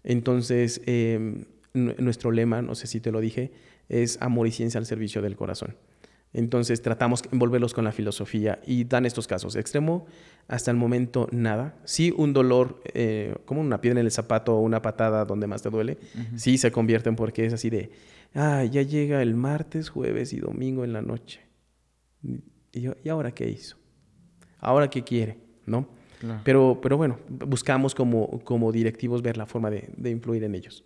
[0.04, 3.52] Entonces, eh, nuestro lema, no sé si te lo dije,
[3.90, 5.76] es amor y ciencia al servicio del corazón.
[6.34, 9.56] Entonces tratamos de envolverlos con la filosofía y dan estos casos.
[9.56, 10.06] Extremo,
[10.48, 11.76] hasta el momento nada.
[11.86, 15.62] Sí, un dolor, eh, como una piedra en el zapato o una patada donde más
[15.62, 16.38] te duele, uh -huh.
[16.38, 17.92] sí se convierten porque es así de,
[18.36, 21.42] ah, ya llega el martes, jueves y domingo en la noche.
[22.24, 23.78] Y, yo, ¿y ahora qué hizo?
[24.60, 25.38] ¿Ahora qué quiere?
[25.66, 25.88] ¿No?
[26.20, 26.42] Claro.
[26.44, 30.84] Pero, pero bueno, buscamos como, como directivos ver la forma de, de influir en ellos.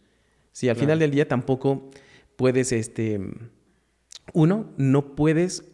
[0.51, 0.86] Sí, al claro.
[0.86, 1.89] final del día tampoco
[2.36, 3.19] puedes, este
[4.34, 5.65] uno, no puedes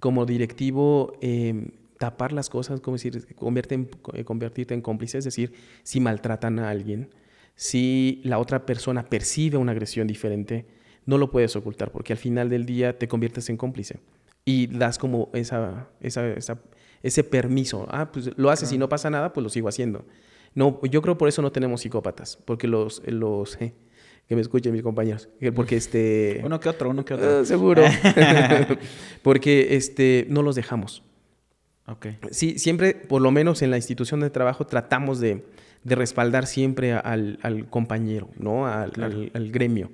[0.00, 6.00] como directivo eh, tapar las cosas, como decir, eh, convertirte en cómplice, es decir, si
[6.00, 7.10] maltratan a alguien,
[7.56, 10.66] si la otra persona percibe una agresión diferente,
[11.06, 13.98] no lo puedes ocultar porque al final del día te conviertes en cómplice
[14.44, 16.60] y das como esa, esa, esa-
[17.02, 17.86] ese permiso.
[17.90, 20.04] Ah, pues lo haces y no pasa nada, pues lo sigo haciendo.
[20.54, 23.56] No, yo creo por eso no tenemos psicópatas, porque los, los
[24.28, 26.42] que me escuchen mis compañeros, que porque este...
[26.44, 27.40] Uno que otro, uno que otro.
[27.40, 27.82] Ah, seguro.
[29.22, 31.02] porque este, no los dejamos.
[31.86, 32.06] ok.
[32.30, 35.44] Sí, siempre, por lo menos en la institución de trabajo, tratamos de,
[35.84, 38.66] de respaldar siempre al, al compañero, ¿no?
[38.66, 39.90] Al, al- al gremio.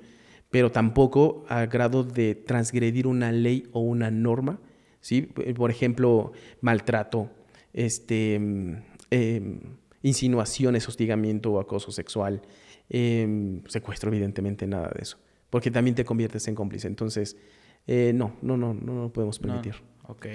[0.51, 4.61] Pero tampoco a grado de transgredir una ley o una norma,
[5.01, 5.23] ¿sí?
[5.23, 7.29] Por ejemplo, maltrato,
[7.73, 8.75] este, mm,
[9.11, 9.61] em,
[10.03, 12.43] insinuaciones, hostigamiento o acoso sexual,
[12.89, 15.19] em, secuestro, evidentemente, nada de eso.
[15.51, 16.89] Porque también te conviertes en cómplice.
[16.89, 17.37] Entonces,
[17.87, 19.75] eh, no, no, no, no lo podemos No, permitir.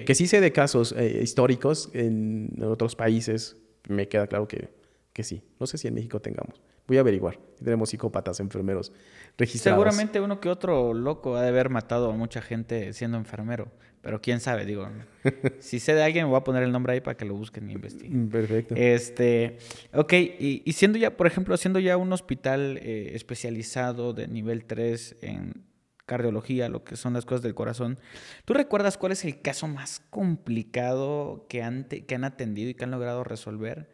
[0.06, 3.58] Que sí sé de casos eh, históricos en otros países,
[3.88, 4.70] me queda claro que,
[5.14, 5.44] que sí.
[5.60, 6.62] No sé si en México tengamos.
[6.88, 8.92] Voy a averiguar si tenemos psicópatas enfermeros
[9.38, 9.78] registrados.
[9.78, 13.72] Seguramente uno que otro loco ha de haber matado a mucha gente siendo enfermero.
[14.02, 14.88] Pero quién sabe, digo.
[15.60, 17.74] si sé de alguien, voy a poner el nombre ahí para que lo busquen y
[17.74, 18.26] investiguen.
[18.26, 18.76] Mm, Perfecto.
[18.76, 19.58] Este,
[19.94, 24.66] ok, y, y siendo ya, por ejemplo, siendo ya un hospital eh, especializado de nivel
[24.66, 25.70] 3 en
[26.06, 28.00] cardiología, lo que son las cosas del corazón,
[28.46, 32.84] ¿tú recuerdas cuál es el caso más complicado que han, que han atendido y que
[32.84, 33.90] han logrado resolver?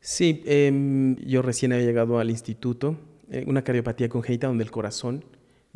[0.00, 2.98] Sí, em, yo recién había llegado al instituto,
[3.30, 5.24] eh, una cardiopatía congénita donde el corazón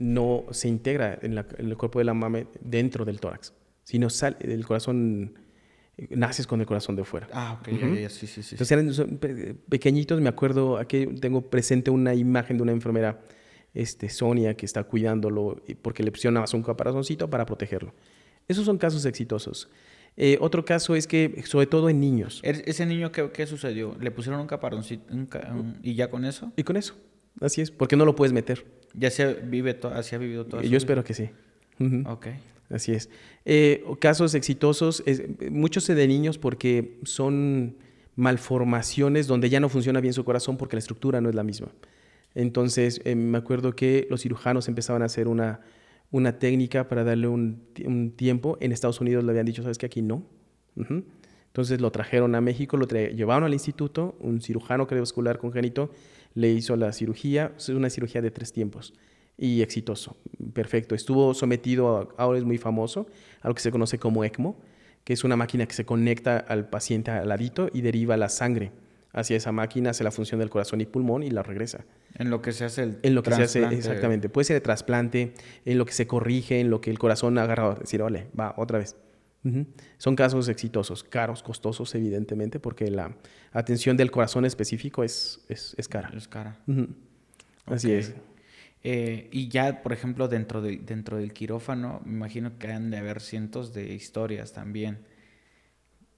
[0.03, 3.53] no se integra en, la- en el cuerpo de la mame dentro del tórax,
[3.85, 5.39] sino sale, el corazón,
[5.97, 7.29] eh, naces con el corazón de fuera.
[7.33, 8.55] Ah, ok, ya, ya, sí, sí, sí.
[8.57, 13.21] Entonces eran son pe- pequeñitos, me acuerdo, aquí tengo presente una imagen de una enfermera,
[13.75, 16.11] este, Sonia, que está cuidándolo porque le
[16.41, 17.95] más un caparazoncito para protegerlo.
[18.49, 19.69] Esos son casos exitosos.
[20.17, 23.97] Eh, otro caso es que, sobre todo en niños, ¿Ese niño qué, qué sucedió?
[23.99, 26.53] ¿Le pusieron un caparoncito un ca- un- y ya con eso?
[26.57, 26.95] y con eso,
[27.41, 28.63] así es, porque no lo puedes meter.
[28.95, 31.31] ¿Ya se vive así ha vivido todo Yo espero que sí.
[31.81, 32.03] Ujú.
[32.09, 32.27] Ok.
[32.71, 33.11] Así es.
[33.45, 37.77] Eh, casos exitosos, es- muchos de niños porque son
[38.17, 41.69] malformaciones donde ya no funciona bien su corazón porque la estructura no es la misma.
[42.35, 45.61] Entonces, eh, me acuerdo que los cirujanos empezaban a hacer una,
[46.11, 48.57] una técnica para darle un, ti- un tiempo.
[48.61, 49.87] En Estados Unidos le habían dicho, ¿sabes qué?
[49.87, 50.25] Aquí no.
[50.77, 55.91] Entonces lo trajeron a México, lo llevaron al instituto, un cirujano cardiovascular congénito
[56.35, 58.95] le hizo la cirugía, es una cirugía de tres tiempos
[59.39, 60.17] y exitoso,
[60.53, 60.95] perfecto.
[60.95, 63.07] Estuvo sometido, a- ahora es muy famoso,
[63.41, 64.57] a lo que se conoce como ECMO,
[65.05, 68.71] que es una máquina que se conecta al paciente al ladito y deriva la sangre
[69.13, 71.85] hacia esa máquina, hace la función del corazón y pulmón y la regresa.
[72.15, 73.77] En lo que se hace el En lo que se hace, trasplante.
[73.77, 74.29] exactamente.
[74.29, 75.35] Puede ser de trasplante,
[75.67, 78.79] en lo que se corrige, en lo que el corazón agarra, decir, vale, va, otra
[78.79, 78.97] vez.
[79.99, 83.17] Son casos exitosos, caros, costosos, evidentemente, porque la
[83.53, 86.13] atención del corazón específico es, es, es cara.
[86.17, 86.59] Es cara.
[87.67, 88.15] Así es.
[88.85, 92.99] Eh, y ya, por ejemplo, dentro, de, dentro del quirófano, me imagino que han de
[92.99, 94.99] haber cientos de historias también.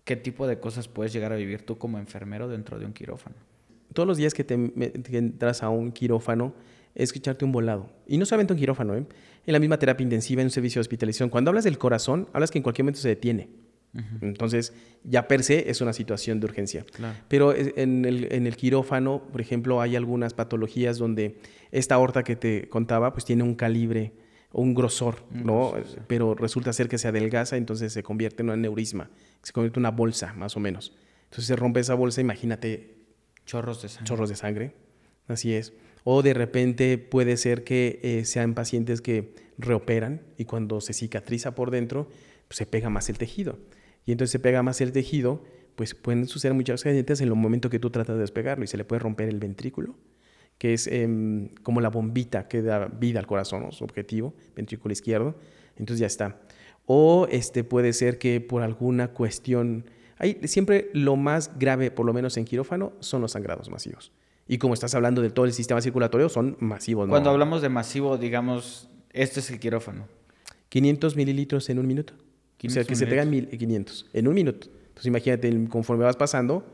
[0.04, 3.36] ¿Qué tipo de cosas puedes llegar a vivir tú como enfermero dentro de un quirófano?
[3.92, 6.54] Todos los días que, te, que entras a un quirófano,
[6.94, 7.90] es echarte un volado.
[8.06, 9.04] Y no solamente un quirófano, ¿eh?
[9.46, 11.28] en la misma terapia intensiva, en un servicio de hospitalización.
[11.28, 13.48] Cuando hablas del corazón, hablas que en cualquier momento se detiene.
[14.20, 14.72] Entonces,
[15.04, 16.84] ya per se es una situación de urgencia.
[16.92, 17.16] Claro.
[17.28, 21.38] Pero en el, en el quirófano, por ejemplo, hay algunas patologías donde
[21.70, 24.12] esta aorta que te contaba, pues tiene un calibre
[24.50, 25.72] un grosor, Un ¿no?
[25.72, 25.96] grosor, sí.
[26.06, 29.10] Pero resulta ser que se adelgaza, entonces se convierte en un aneurisma,
[29.42, 30.96] se convierte en una bolsa, más o menos.
[31.24, 32.94] Entonces se rompe esa bolsa, imagínate
[33.46, 34.06] Chorros de sangre.
[34.08, 34.74] chorros de sangre.
[35.26, 35.72] Así es.
[36.04, 41.54] O de repente puede ser que eh, sean pacientes que reoperan y cuando se cicatriza
[41.54, 42.08] por dentro,
[42.46, 43.58] pues, se pega más el tejido.
[44.04, 45.42] Y entonces se pega más el tejido,
[45.74, 48.76] pues pueden suceder muchas accidentes en el momento que tú tratas de despegarlo y se
[48.76, 49.96] le puede romper el ventrículo,
[50.58, 53.72] que es em, como la bombita que da vida al corazón, ¿no?
[53.72, 55.36] su objetivo, ventrículo izquierdo.
[55.76, 56.40] Entonces ya está.
[56.86, 59.86] O este puede ser que por alguna cuestión
[60.18, 64.12] hay siempre lo más grave, por lo menos en quirófano, son los sangrados masivos.
[64.46, 67.06] Y como estás hablando de todo el sistema circulatorio, son masivos.
[67.06, 67.10] ¿no?
[67.12, 70.06] Cuando hablamos de masivo, digamos, este es el quirófano.
[70.68, 72.14] 500 mililitros en un minuto.
[72.14, 72.16] o
[72.70, 74.68] sea, 500 que se pegan mil, 500 en un minuto.
[74.88, 76.64] Entonces imagínate, conforme vas pasando,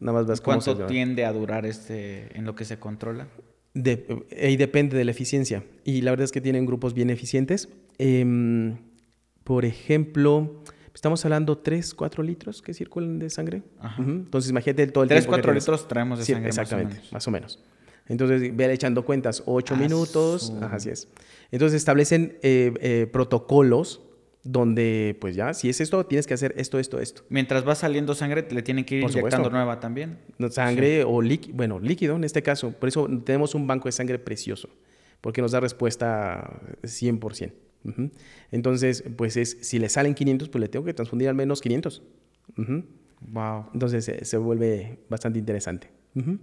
[0.00, 3.28] nada más vas ¿Cuánto tiende a durar este en lo que se controla?
[3.74, 5.64] De, y depende de la eficiencia.
[5.84, 7.68] Y la verdad es que tienen grupos bien eficientes.
[7.98, 8.76] Em,
[9.44, 10.61] por ejemplo,
[10.94, 13.62] estamos hablando 3, 4 litros que circulan de sangre.
[13.80, 14.02] Ajá.
[14.02, 15.62] Entonces imagínate todo el 3, tiempo que 4 tienes.
[15.64, 16.48] litros traemos de Sí, sangre.
[16.48, 17.58] más o exactamente, más o menos.
[18.08, 21.08] Entonces, ve echando cuentas, 8 Ah, minutos, su- ajá, así es.
[21.52, 24.02] Entonces establecen eh, eh, protocolos
[24.42, 27.22] donde, pues ya, si es esto, tienes que hacer esto, esto, esto.
[27.28, 30.18] Mientras va saliendo sangre, le tienen que ir inyectando nueva también.
[30.50, 32.72] Sangre o líquido, bueno, líquido en este caso.
[32.72, 34.68] Por eso tenemos un banco de sangre precioso.
[35.20, 37.52] porque nos da respuesta 100%.
[38.50, 42.02] Entonces, pues es, si le salen 500, pues le tengo que transfundir al menos 500.
[42.58, 42.84] Ujú.
[43.30, 43.66] Wow.
[43.72, 45.88] Entonces eh, se vuelve bastante interesante.
[46.14, 46.38] Ujú.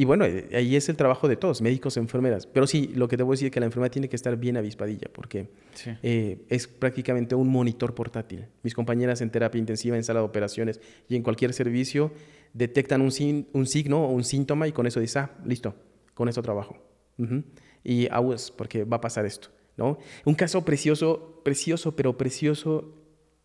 [0.00, 2.46] Y bueno, eh, ahí es el trabajo de todos, médicos, enfermeras.
[2.46, 5.08] Pero sí, lo que debo decir es que la enfermera tiene que estar bien avispadilla,
[5.12, 5.90] porque Sí.
[6.04, 8.46] eh, es prácticamente un monitor portátil.
[8.62, 12.12] Mis compañeras en terapia intensiva, en sala de operaciones y en cualquier servicio
[12.54, 15.74] detectan un, sin- un signo o un síntoma y con eso dicen, ah, listo,
[16.14, 16.78] con eso trabajo.
[17.18, 17.42] Ujú.
[17.82, 19.48] Y aguas, porque va a pasar esto.
[19.78, 19.98] ¿No?
[20.24, 22.94] Un caso precioso, precioso, pero precioso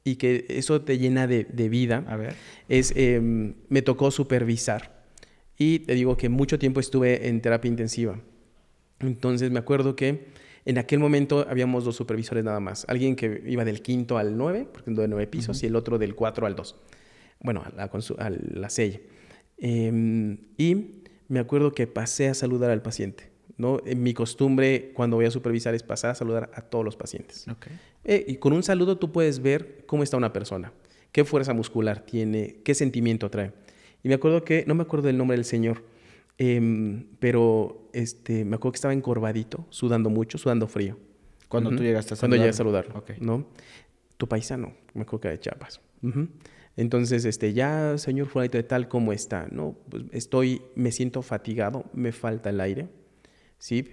[0.03, 2.35] y que eso te llena de, de vida A ver.
[2.67, 5.05] es, eh, me tocó supervisar.
[5.57, 8.19] Y te digo que mucho tiempo estuve en terapia intensiva.
[8.99, 10.27] Entonces me acuerdo que
[10.65, 12.85] en aquel momento habíamos dos supervisores nada más.
[12.89, 16.15] Alguien que iba del quinto al nueve, porque de nueve pisos, y el otro del
[16.15, 16.75] cuatro al dos.
[17.39, 18.99] Bueno, a la, a la sella.
[19.57, 23.32] Eh, y me acuerdo que pasé a saludar al paciente.
[23.57, 23.79] ¿No?
[23.85, 27.47] En mi costumbre cuando voy a supervisar es pasar a saludar a todos los pacientes.
[27.47, 27.67] Ok.
[28.05, 30.73] Eh, y con un saludo tú puedes ver cómo está una persona,
[31.11, 33.51] qué fuerza muscular tiene, qué sentimiento trae.
[34.03, 35.83] Y me acuerdo que, no me acuerdo del nombre del señor,
[36.37, 40.97] em, pero este, me acuerdo que estaba encorvadito, sudando mucho, sudando frío.
[41.47, 41.77] Cuando Ujú.
[41.77, 42.91] tú llegaste a Cuando llegué a saludarlo.
[42.93, 43.21] saludarlo, Ok.
[43.21, 43.47] ¿no?
[44.17, 45.79] Tu paisano, me acuerdo que era de Chiapas.
[46.75, 49.47] Entonces, este, ya, señor fulanito de tal, ¿cómo está?
[49.51, 52.87] No, pues estoy, me siento fatigado, me falta el aire,
[53.63, 53.85] ¿sí?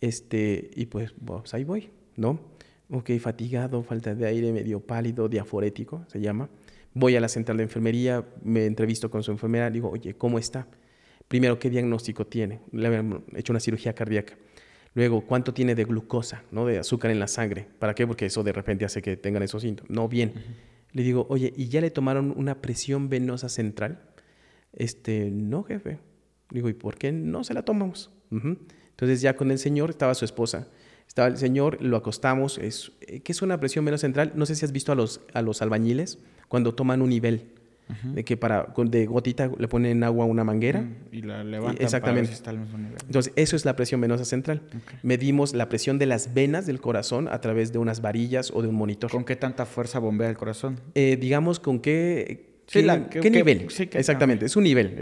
[0.00, 2.40] Este, y pues, pues ahí voy, ¿no?
[2.90, 6.50] Ok, fatigado, falta de aire, medio pálido, diaforético, se llama.
[6.92, 10.66] Voy a la central de enfermería, me entrevisto con su enfermera, digo, oye, ¿cómo está?
[11.28, 12.62] Primero, ¿qué diagnóstico tiene?
[12.72, 14.34] Le habían hecho una cirugía cardíaca.
[14.94, 17.68] Luego, ¿cuánto tiene de glucosa, no de azúcar en la sangre?
[17.78, 18.08] ¿Para qué?
[18.08, 19.88] Porque eso de repente hace que tengan esos síntomas.
[19.88, 20.32] No, bien.
[20.90, 24.02] Le digo, oye, ¿y ya le tomaron una presión venosa central?
[24.72, 26.00] Este, no, jefe.
[26.50, 28.10] Digo, ¿y por qué no se la tomamos?
[28.32, 28.58] Ujú.
[28.92, 30.68] Entonces ya con el señor estaba su esposa.
[31.08, 32.56] Estaba el señor, lo acostamos.
[32.58, 34.32] Es, eh, ¿Qué es una presión venosa central?
[34.34, 37.44] No sé si has visto a los, a los albañiles cuando toman un nivel.
[38.14, 40.80] De que para, de gotita le ponen agua a una manguera.
[40.80, 42.00] Mm, Y la levantan exactamente.
[42.00, 42.96] para ver si está al mismo nivel.
[43.04, 44.62] Entonces, eso es la presión venosa central.
[45.02, 48.68] Medimos la presión de las venas del corazón a través de unas varillas o de
[48.68, 49.10] un monitor.
[49.10, 50.80] ¿Con qué tanta fuerza bombea el corazón?
[50.94, 53.66] Eh, digamos, con qué, Sí, qué, la- qué qué- nivel.
[53.68, 54.96] sí, que- Exactamente, es un nivel,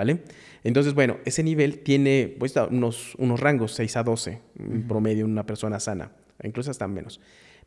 [0.00, 0.22] ¿vale?
[0.64, 5.30] Entonces, bueno, ese nivel tiene pues, unos, unos rangos, 6 a 12, en promedio, en
[5.30, 7.20] una persona sana, incluso hasta menos.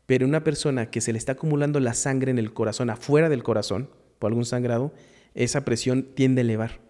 [0.06, 3.44] Pero una persona que se le está acumulando la sangre en el corazón, afuera del
[3.44, 4.92] corazón, por algún sangrado,
[5.34, 6.80] esa presión tiende a elevar.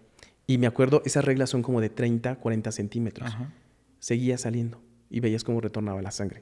[0.47, 3.27] Y me acuerdo, esas reglas son como de 30, 40 centímetros.
[3.27, 3.53] Ajá.
[3.99, 4.81] Seguía saliendo
[5.11, 6.41] y veías cómo retornaba la sangre.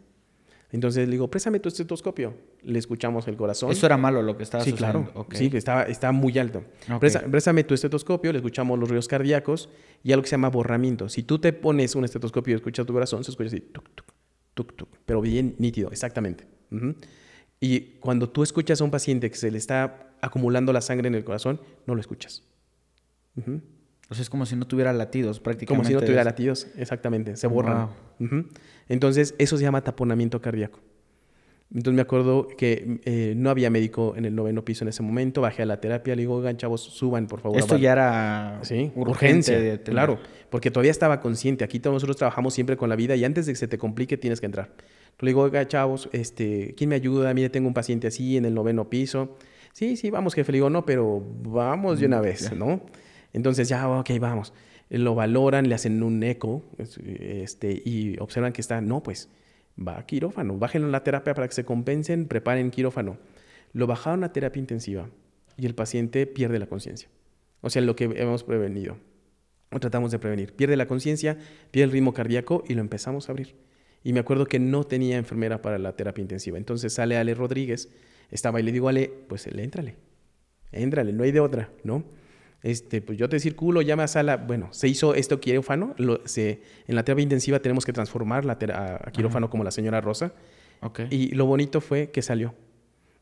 [0.73, 2.33] Entonces le digo, préstame tu estetoscopio.
[2.63, 3.71] Le escuchamos el corazón.
[3.71, 5.11] Eso era malo lo que estaba Sí, sucediendo.
[5.13, 5.27] claro.
[5.31, 6.63] Sí, estaba, estaba muy alto.
[6.91, 6.99] Ok.
[6.99, 9.69] Presta- préstame tu estetoscopio, le escuchamos los ruidos cardíacos
[10.03, 11.07] y algo que se llama borramiento.
[11.09, 14.07] Si tú te pones un estetoscopio y escuchas tu corazón, se escucha así, tuc, tuc,
[14.55, 16.45] tuc, tuc, pero bien nítido, exactamente.
[17.59, 21.15] Y cuando tú escuchas a un paciente que se le está acumulando la sangre en
[21.15, 22.43] el corazón, no lo escuchas.
[24.09, 25.83] O sea, es como si no tuviera latidos prácticamente.
[25.83, 27.89] Como si no tuviera latidos, exactamente, se borran.
[28.89, 30.79] Entonces, eso se llama taponamiento cardíaco.
[31.73, 35.41] Entonces me acuerdo que eh, no había médico en el noveno piso en ese momento,
[35.41, 37.57] bajé a la terapia, le digo, oigan chavos, suban por favor.
[37.57, 37.81] Esto abajo".
[37.81, 40.19] ya era Sí, urgente urgencia, de claro,
[40.51, 41.63] porque todavía estaba consciente.
[41.63, 44.17] Aquí todos nosotros trabajamos siempre con la vida y antes de que se te complique
[44.17, 44.69] tienes que entrar.
[45.19, 47.33] Le digo, oiga, chavos, este, ¿quién me ayuda?
[47.33, 49.37] Mire, tengo un paciente así en el noveno piso.
[49.71, 50.51] Sí, sí, vamos, jefe.
[50.51, 52.81] Le digo, no, pero vamos de una vez, ¿no?
[53.33, 54.53] Entonces ya, ok, vamos.
[54.89, 59.29] Lo valoran, le hacen un eco es- este, y observan que está, no, pues
[59.75, 60.57] va a quirófano.
[60.57, 63.17] Bájenlo en la terapia para que se compensen, preparen quirófano.
[63.73, 65.09] Lo bajaron a terapia intensiva
[65.57, 67.09] y el paciente pierde la conciencia.
[67.61, 68.97] O sea, lo que hemos prevenido
[69.71, 70.53] o tratamos de prevenir.
[70.53, 71.37] Pierde la conciencia,
[71.71, 73.55] pierde el ritmo cardíaco y lo empezamos a abrir.
[74.03, 76.57] Y me acuerdo que no tenía enfermera para la terapia intensiva.
[76.57, 77.89] Entonces sale Ale Rodríguez,
[78.29, 79.95] estaba y le digo, Ale, pues le éntrale,
[80.71, 82.03] éntrale, no hay de otra, ¿no?
[82.63, 84.37] Este, pues yo te circulo, llama a sala.
[84.37, 85.93] Bueno, se hizo esto quirófano.
[85.97, 89.71] Lo, se, en la terapia intensiva tenemos que transformar la a, a quirófano como la
[89.71, 90.33] señora Rosa.
[90.81, 91.01] Ok.
[91.11, 92.55] Y lo bonito fue que salió.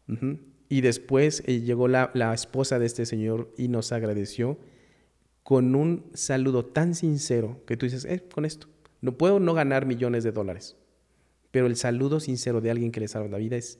[0.07, 0.37] Ujú.
[0.69, 4.57] Y después eh, llegó la, la esposa de este señor y nos agradeció
[5.43, 8.67] con un saludo tan sincero que tú dices, eh, con esto,
[9.01, 10.77] no puedo no ganar millones de dólares,
[11.49, 13.79] pero el saludo sincero de alguien que le salva la vida es,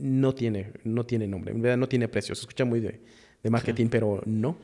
[0.00, 3.00] no tiene, no tiene nombre, en verdad no tiene precio, se escucha muy de,
[3.42, 4.56] de marketing, pero no.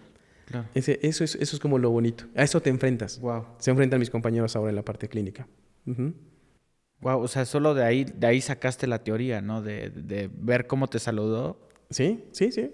[0.50, 0.66] Claro.
[0.74, 3.20] Ese- eso, es, eso es como lo bonito, a eso te enfrentas.
[3.20, 3.44] Wow.
[3.58, 5.46] Se enfrentan mis compañeros ahora en la parte clínica.
[5.86, 6.14] Ujú.
[7.00, 9.62] Wow, o sea, solo de ahí, de ahí sacaste la teoría, ¿no?
[9.62, 11.60] De, de ver cómo te saludó.
[11.90, 12.70] Sí, sí, sí.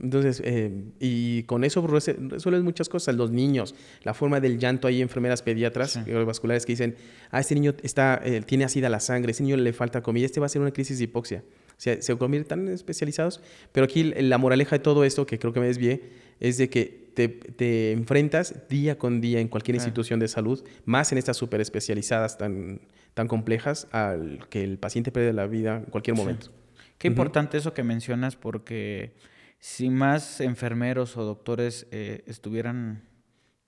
[0.00, 3.14] Entonces, eh, y con eso resuelves muchas cosas.
[3.14, 6.96] Los niños, la forma del llanto, hay enfermeras pediatras vasculares que dicen,
[7.30, 10.40] ah, este niño está, eh, tiene ácida la sangre, este niño le falta comida, este
[10.40, 11.44] va a ser una crisis de hipoxia.
[11.76, 13.40] Se convierten tan especializados.
[13.72, 16.02] Pero aquí la moraleja de todo esto, que creo que me desvié,
[16.40, 21.18] es de que te, enfrentas día con día en cualquier institución de salud, más en
[21.18, 22.80] estas súper especializadas tan,
[23.14, 26.50] tan complejas, al que el paciente pierde la vida en cualquier momento.
[26.98, 29.14] Qué importante eso que mencionas porque
[29.58, 33.02] si más enfermeros o doctores eh, estuvieran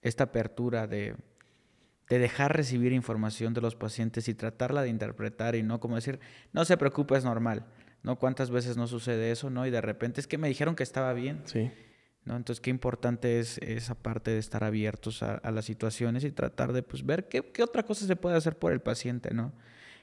[0.02, 1.16] esta apertura de,
[2.09, 6.20] dejar recibir información de los pacientes y tratarla de interpretar y no como decir,
[6.52, 7.66] no se preocupe, es normal,
[8.07, 8.16] ¿no?
[8.16, 9.66] ¿Cuántas veces no sucede eso, no?
[9.66, 11.42] Y de repente es que me dijeron que estaba bien.
[11.44, 11.72] Sí.
[12.24, 12.36] ¿no?
[12.36, 16.84] Entonces, qué importante es esa parte de estar abiertos a, las situaciones y tratar de
[16.84, 19.52] pues, ver qué, qué, otra cosa se puede hacer por el paciente, ¿no?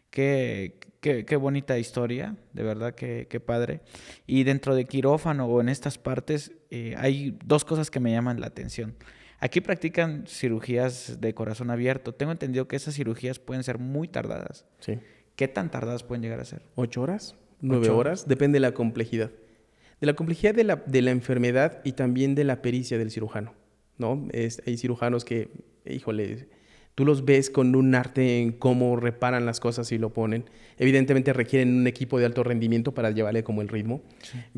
[0.10, 3.80] Qué, qué, bonita historia, de verdad, qué, padre.
[4.28, 8.40] Y dentro de quirófano o en estas partes eh, hay dos cosas que me llaman
[8.40, 8.96] la atención.
[9.40, 12.14] Aquí practican cirugías de corazón abierto.
[12.14, 14.66] Tengo entendido que esas cirugías pueden ser muy tardadas.
[14.80, 15.00] Sí.
[15.36, 16.62] ¿Qué tan tardadas pueden llegar a ser?
[16.76, 17.36] ¿Ocho horas?
[17.64, 18.28] ¿Nueve horas?
[18.28, 19.32] Depende de la complejidad.
[20.00, 23.54] De la complejidad de la, de la enfermedad y también de la pericia del cirujano.
[23.98, 24.28] ¿no?
[24.32, 25.50] Es, hay cirujanos que,
[25.86, 26.48] híjole,
[26.96, 30.46] Tú los ves con un arte en cómo reparan las cosas y lo ponen.
[30.78, 34.04] Evidentemente requieren un equipo de alto rendimiento para llevarle como el ritmo,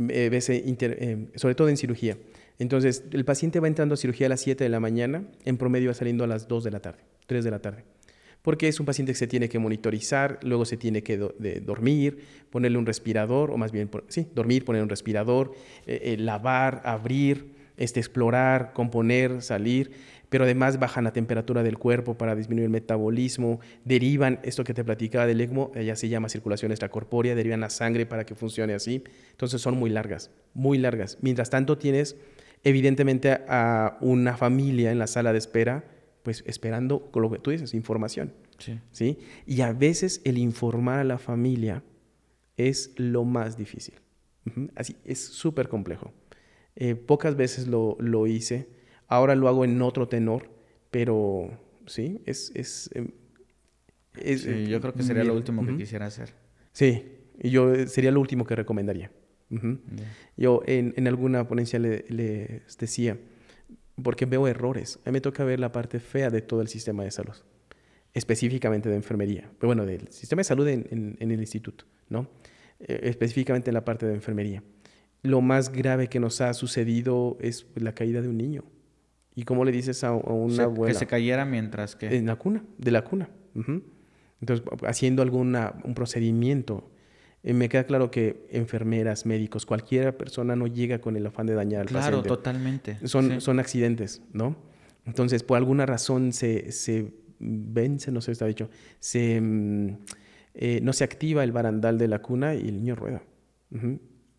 [0.09, 2.17] eh, eh, eh, sobre todo en cirugía.
[2.59, 5.89] Entonces, el paciente va entrando a cirugía a las 7 de la mañana, en promedio
[5.89, 7.85] va saliendo a las 2 de la tarde, 3 de la tarde.
[8.45, 12.19] Porque es un paciente que se tiene que monitorizar, luego se tiene que dormir,
[12.49, 15.51] ponerle un respirador, o más bien, sí, dormir, poner un respirador,
[15.85, 19.91] lavar, abrir, este, explorar, componer, salir
[20.29, 24.83] pero además bajan la temperatura del cuerpo para disminuir el metabolismo, derivan esto que te
[24.83, 29.01] platicaba del ECMO, ella se llama circulación extracorpórea, derivan la sangre para que funcione así.
[29.31, 31.17] Entonces son muy largas, muy largas.
[31.21, 32.17] Mientras tanto tienes
[32.65, 35.85] evidentemente a una familia en la sala de espera,
[36.25, 38.33] pues esperando con lo que tú dices, información.
[38.57, 38.79] Sí.
[38.91, 39.19] ¿sí?
[39.45, 41.81] Y a veces el informar a la familia
[42.57, 43.95] es lo más difícil.
[44.75, 46.11] Así, es súper complejo.
[46.75, 48.67] Eh, pocas veces lo, lo hice
[49.07, 50.49] Ahora lo hago en otro tenor,
[50.91, 51.49] pero
[51.85, 52.51] sí, es...
[52.55, 53.11] es, em,
[54.67, 56.33] yo creo que sería lo último que quisiera hacer.
[56.71, 57.03] Sí,
[57.41, 59.11] yo eh, sería lo último que recomendaría.
[60.35, 63.17] Yo en, en, alguna ponencia les le decía,
[64.01, 64.99] porque veo errores.
[65.05, 67.35] A mí me toca ver la parte fea de todo el sistema de salud,
[68.13, 69.49] específicamente de enfermería.
[69.59, 72.27] Pero bueno, del sistema de salud en, en, el instituto, ¿no?
[72.79, 74.63] Eh, específicamente en la parte de enfermería.
[75.21, 78.63] Lo más grave que nos ha sucedido es la caída de un niño.
[79.33, 80.93] ¿Y cómo le dices a, una abuela?
[80.93, 82.15] Que se cayera mientras que...
[82.15, 83.29] En la cuna, de la cuna.
[84.39, 86.89] Entonces, haciendo alguna, un procedimiento.
[87.45, 91.53] Eh, me queda claro que enfermeras, médicos, cualquier persona no llega con el afán de
[91.53, 92.09] dañar al paciente.
[92.09, 92.97] Claro, totalmente.
[93.07, 94.55] Son, son accidentes, ¿no?
[95.05, 99.97] Entonces, por alguna razón se, se vence, no sé si está dicho, se, mm,
[100.55, 103.21] eh, no se activa el barandal de la cuna y el niño rueda.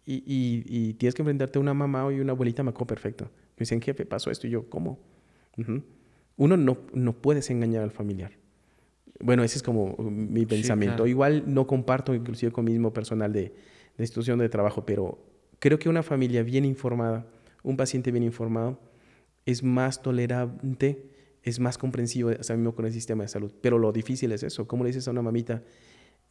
[0.04, 3.24] y, y, tienes que enfrentarte a una mamá y una abuelita, me acuerdo perfecto.
[3.24, 4.48] Me dicen, jefe, pasó esto.
[4.48, 4.98] Y yo, ¿cómo?
[6.36, 8.32] Uno no, no puedes engañar al familiar.
[9.20, 11.06] Bueno, ese es como mi pensamiento.
[11.06, 13.40] Igual no comparto, inclusive con mi mismo personal de,
[13.96, 15.18] de institución de trabajo, pero
[15.58, 17.26] creo que una familia bien informada,
[17.62, 18.78] un paciente bien informado,
[19.46, 21.10] es más tolerante,
[21.42, 23.52] es más comprensivo, hasta mismo con el sistema de salud.
[23.60, 24.66] Pero lo difícil es eso.
[24.66, 25.62] ¿Cómo le dices a una mamita,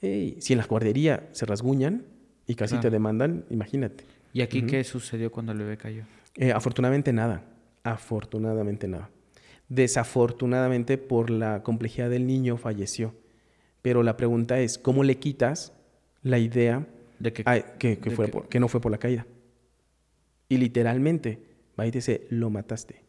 [0.01, 2.05] hey, si en la guardería se rasguñan
[2.45, 4.03] y casi te demandan, imagínate.
[4.33, 6.03] ¿Y aquí qué sucedió cuando el bebé cayó?
[6.35, 7.45] Eh, afortunadamente nada,
[7.83, 9.09] afortunadamente nada.
[9.69, 13.13] Desafortunadamente por la complejidad del niño falleció.
[13.81, 15.73] Pero la pregunta es, ¿cómo le quitas
[16.23, 16.87] la idea
[17.19, 17.43] de que,
[17.79, 19.25] que, no fue por la caída?
[20.49, 21.39] Y literalmente,
[21.79, 23.03] va y dice, lo mataste.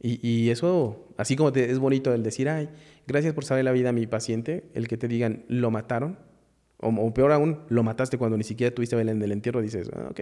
[0.00, 2.68] y, eso, así como te, es bonito el decir, ay,
[3.06, 6.18] gracias por saber la vida a mi paciente, el que te digan, lo mataron,
[6.80, 10.20] o, peor aún, lo mataste cuando ni siquiera tuviste en el entierro, dices, ah, ok,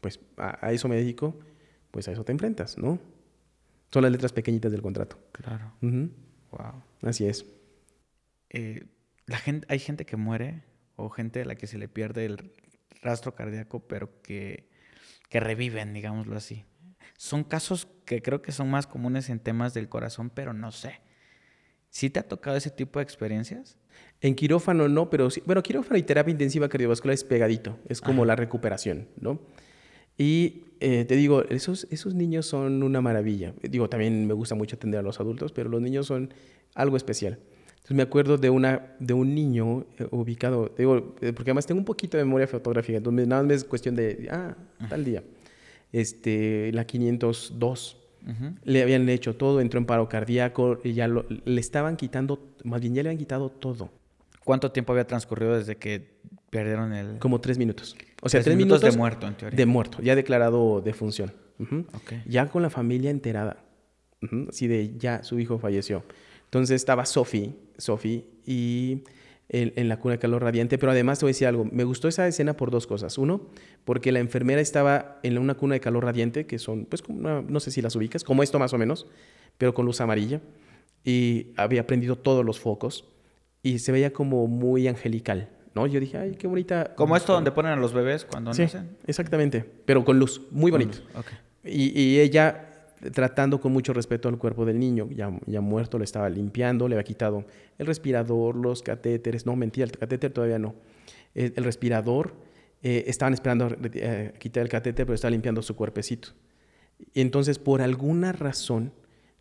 [0.00, 1.38] pues a, eso me dedico,
[1.90, 2.98] pues a eso te enfrentas, ¿no?
[3.94, 5.16] Son las letras pequeñitas del contrato.
[5.30, 5.72] Claro.
[5.80, 6.82] Wow.
[7.02, 7.46] Así es.
[8.50, 8.86] Eh,
[9.26, 10.64] la gente, hay gente que muere
[10.96, 12.52] o gente a la que se le pierde el
[13.02, 14.68] rastro cardíaco, pero que,
[15.28, 16.64] que reviven, digámoslo así.
[17.16, 21.00] Son casos que creo que son más comunes en temas del corazón, pero no sé.
[21.88, 23.78] ¿Sí te ha tocado ese tipo de experiencias?
[24.20, 25.40] En quirófano no, pero sí.
[25.46, 27.78] Bueno, quirófano y terapia intensiva cardiovascular es pegadito.
[27.88, 29.38] Es como la recuperación, ¿no?
[30.16, 33.54] Y eh, te digo, esos, esos niños son una maravilla.
[33.62, 36.32] Digo, también me gusta mucho atender a los adultos, pero los niños son
[36.74, 37.38] algo especial.
[37.84, 41.80] Entonces me acuerdo de, una, de un niño eh, ubicado, digo, eh, porque además tengo
[41.80, 44.56] un poquito de memoria fotográfica, entonces nada más es cuestión de, ah,
[44.88, 45.22] tal día,
[45.92, 48.00] este, la 502.
[48.64, 52.94] Le habían hecho todo, entró en paro cardíaco, y ya le estaban quitando, más bien
[52.94, 53.90] ya le habían quitado todo.
[54.44, 56.14] ¿Cuánto tiempo había transcurrido desde que
[56.48, 57.18] perdieron el...?
[57.18, 57.96] Como tres minutos.
[58.24, 59.56] O sea, tres, minutos, de muerto, en teoría.
[59.56, 61.32] De muerto, ya declarado de función.
[62.26, 63.58] Ya con la familia enterada.
[64.48, 66.02] Así de, ya su hijo falleció.
[66.44, 69.02] Entonces estaba Sophie, Sophie, y
[69.48, 72.08] en, la cuna de calor radiante, pero además te voy a decir algo, me gustó
[72.08, 73.18] esa escena por dos cosas.
[73.18, 73.42] Uno,
[73.84, 77.60] porque la enfermera estaba en una cuna de calor radiante, que son, pues, como no
[77.60, 79.06] sé si las ubicas, como esto más o menos,
[79.58, 80.40] pero con luz amarilla,
[81.04, 83.04] y había prendido todos los focos,
[83.62, 85.86] y se veía como muy angelical, ¿no?
[85.86, 86.94] Yo dije, ay, qué bonita.
[86.94, 88.96] Como esto donde ponen a los bebés cuando sí, nacen.
[89.06, 90.98] Exactamente, pero con luz, muy bonito.
[91.64, 92.70] Y, y, ella
[93.12, 96.94] tratando con mucho respeto al cuerpo del niño, ya, ya muerto, le estaba limpiando, le
[96.94, 97.44] había quitado
[97.78, 100.74] el respirador, los catéteres, no, mentira, el catéter todavía no,
[101.34, 102.34] el, respirador,
[102.82, 106.28] eh, estaban esperando eh, quitar el catéter, pero estaba limpiando su cuerpecito.
[107.12, 108.92] Y entonces, por alguna razón,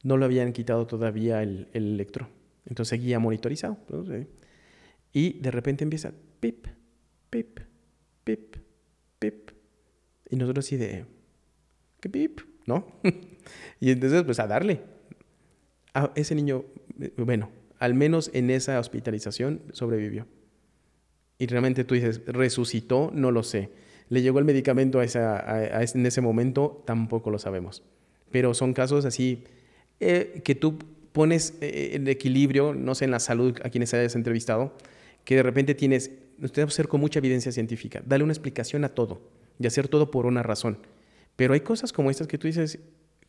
[0.01, 2.27] no lo habían quitado todavía el, el electro.
[2.65, 3.77] Entonces seguía monitorizado.
[5.13, 6.67] Y de repente empieza pip,
[7.29, 7.59] pip,
[8.23, 8.55] pip,
[9.19, 9.51] pip.
[10.29, 11.05] Y nosotros así de,
[11.99, 12.41] ¿qué pip?
[12.65, 12.87] ¿No?
[13.79, 14.81] y entonces, pues a darle.
[15.93, 16.65] A ese niño,
[17.17, 20.25] bueno, al menos en esa hospitalización sobrevivió.
[21.37, 23.69] Y realmente tú dices, resucitó, no lo sé.
[24.09, 26.83] ¿Le llegó el medicamento a esa, en ese momento?
[26.85, 27.83] Tampoco lo sabemos.
[28.31, 29.43] Pero son casos así
[29.99, 30.79] eh, que tú
[31.11, 34.75] pones eh, en equilibrio, no sé, en la salud a quienes hayas entrevistado,
[35.23, 36.11] que de repente tienes,
[36.41, 39.21] usted hacer con mucha evidencia científica, dale una explicación a todo
[39.59, 40.79] y hacer todo por una razón.
[41.35, 42.79] Pero hay cosas como estas que tú dices,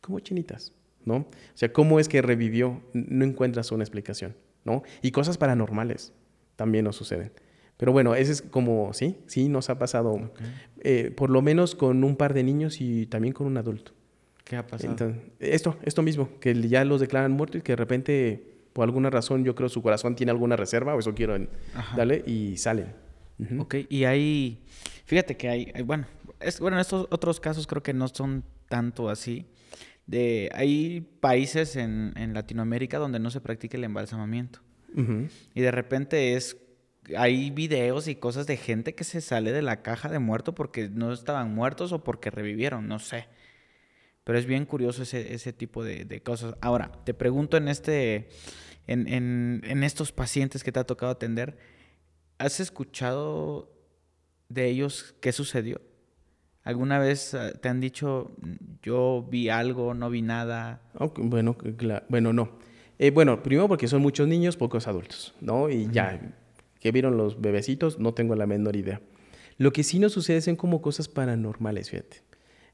[0.00, 0.72] como chinitas,
[1.04, 1.16] ¿no?
[1.16, 2.82] O sea, ¿cómo es que revivió?
[2.92, 4.34] No encuentras una explicación,
[4.64, 4.82] ¿no?
[5.02, 6.12] Y cosas paranormales
[6.56, 7.32] también nos suceden.
[7.76, 10.30] Pero bueno, ese es como, sí, sí, nos ha pasado,
[10.80, 13.92] eh, por lo menos con un par de niños y también con un adulto.
[14.44, 15.14] ¿Qué ha pasado?
[15.40, 19.44] esto, esto mismo, que ya los declaran muertos y que de repente, por alguna razón,
[19.44, 21.38] yo creo su corazón tiene alguna reserva o eso quiero
[21.96, 22.92] darle y salen.
[23.58, 24.62] Ok, y hay,
[25.06, 26.06] fíjate que hay, bueno,
[26.40, 29.46] es, bueno, estos otros casos creo que no son tanto así.
[30.06, 34.60] De, hay países en, en Latinoamérica donde no se practica el embalsamamiento.
[35.54, 36.56] Y de repente es
[37.16, 40.88] hay videos y cosas de gente que se sale de la caja de muerto porque
[40.88, 43.26] no estaban muertos o porque revivieron, no sé.
[44.24, 46.56] Pero es bien curioso ese, ese tipo de, cosas.
[46.60, 48.28] Ahora, te pregunto en, este,
[48.86, 51.58] en, en, en estos pacientes que te ha tocado atender,
[52.38, 53.70] ¿has escuchado
[54.48, 55.80] de ellos qué sucedió?
[56.64, 58.34] ¿Alguna vez ah, te han dicho,
[58.82, 60.80] yo vi algo, no vi nada?
[61.18, 61.56] bueno,
[62.08, 62.58] bueno, no.
[62.98, 65.68] Eh, bueno, primero porque son muchos niños, pocos adultos, ¿no?
[65.68, 66.34] Y ya,
[66.80, 69.02] que vieron los bebecitos, no tengo la menor idea.
[69.58, 72.23] Lo que sí nos sucede son como cosas paranormales, fíjate.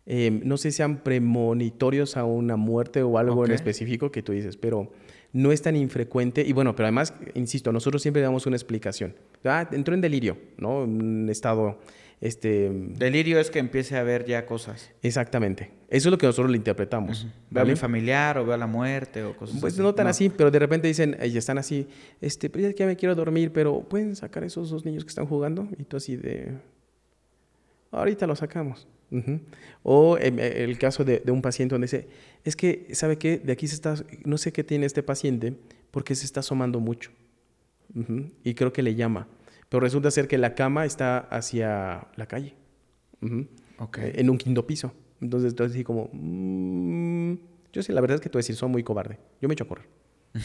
[0.07, 4.33] Em, no sé si sean premonitorios a una muerte o algo en específico que tú
[4.33, 4.91] dices, pero
[5.33, 6.43] no es tan infrecuente.
[6.47, 9.15] Y bueno, pero además, insisto, nosotros siempre damos una explicación.
[9.45, 10.83] Ah, entró en delirio, ¿no?
[10.83, 11.79] Un estado...
[12.21, 14.91] Este, Delirio es que empiece a ver ya cosas.
[15.01, 15.71] Exactamente.
[15.89, 17.27] Eso es lo que nosotros le interpretamos.
[17.49, 20.29] Veo a mi familiar o veo a la muerte o cosas pues no tan así,
[20.29, 21.89] pero de repente dicen, y están así,
[22.21, 25.67] este, pues ya me quiero dormir, pero ¿pueden sacar esos dos niños que están jugando?
[25.79, 26.59] Y tú así de,
[27.91, 28.87] ahorita lo sacamos.
[29.83, 32.09] O em, eh, el caso de, un paciente donde dice,
[32.45, 33.39] es que, ¿sabe qué?
[33.39, 33.95] De aquí se está,
[34.25, 35.55] no sé qué tiene este paciente
[35.91, 37.11] porque se está asomando mucho.
[38.45, 39.27] Y creo que le llama.
[39.69, 42.55] Pero resulta ser que la cama está hacia la calle.
[43.21, 44.93] En un quinto piso.
[45.21, 47.35] Entonces, entonces así como, mm,
[47.73, 49.19] yo sí, la verdad es que tú decir, soy muy cobarde.
[49.41, 49.87] Yo me echo a correr.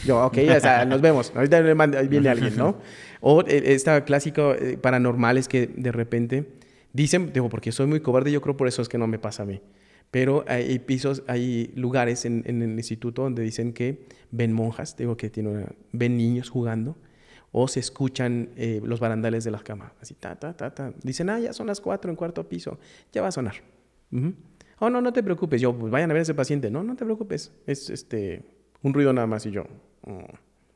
[0.04, 1.32] Yo, ok, o sea, nos vemos.
[1.34, 2.78] Ahorita viene alguien, ¿no?
[3.20, 6.46] O eh, esta clásico eh, paranormal es que de repente
[6.96, 9.42] Dicen, digo, porque soy muy cobarde, yo creo por eso es que no me pasa
[9.42, 9.60] a mí.
[10.10, 15.28] Pero hay pisos, hay lugares en, el instituto donde dicen que ven monjas, digo que
[15.28, 16.96] tiene ven niños jugando,
[17.52, 20.94] o se escuchan eh, los barandales de las camas, así, ta, ta, ta, ta.
[21.02, 22.78] Dicen, ah, ya son las cuatro en cuarto piso,
[23.12, 23.56] ya va a sonar.
[24.78, 26.70] Oh, no, no te preocupes, yo, pues vayan a ver a ese paciente.
[26.70, 28.42] No, no te preocupes, es este,
[28.82, 29.64] un ruido nada más y yo.
[30.00, 30.22] Oh".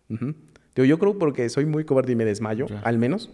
[0.08, 3.30] Digo, yo creo porque soy muy cobarde y me desmayo, al menos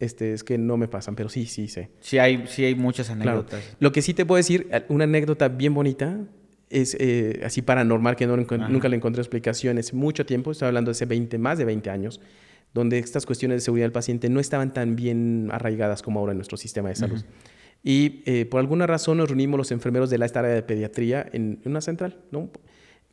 [0.00, 1.90] este, es que no me pasan, pero sí, sí sé.
[2.00, 3.76] Sí hay, sí hay muchas anécdotas.
[3.78, 6.20] Lo que sí te puedo decir, una anécdota bien bonita,
[6.70, 9.94] es eh, así paranormal, que nunca le encontré explicaciones.
[9.94, 12.20] Mucho tiempo, estoy hablando de hace 20, más de 20 años,
[12.72, 16.38] donde estas cuestiones de seguridad del paciente no estaban tan bien arraigadas como ahora en
[16.38, 17.24] nuestro sistema de salud.
[17.84, 21.60] Y eh, por alguna razón nos reunimos los enfermeros de la área de pediatría en,
[21.64, 22.50] una central, ¿no?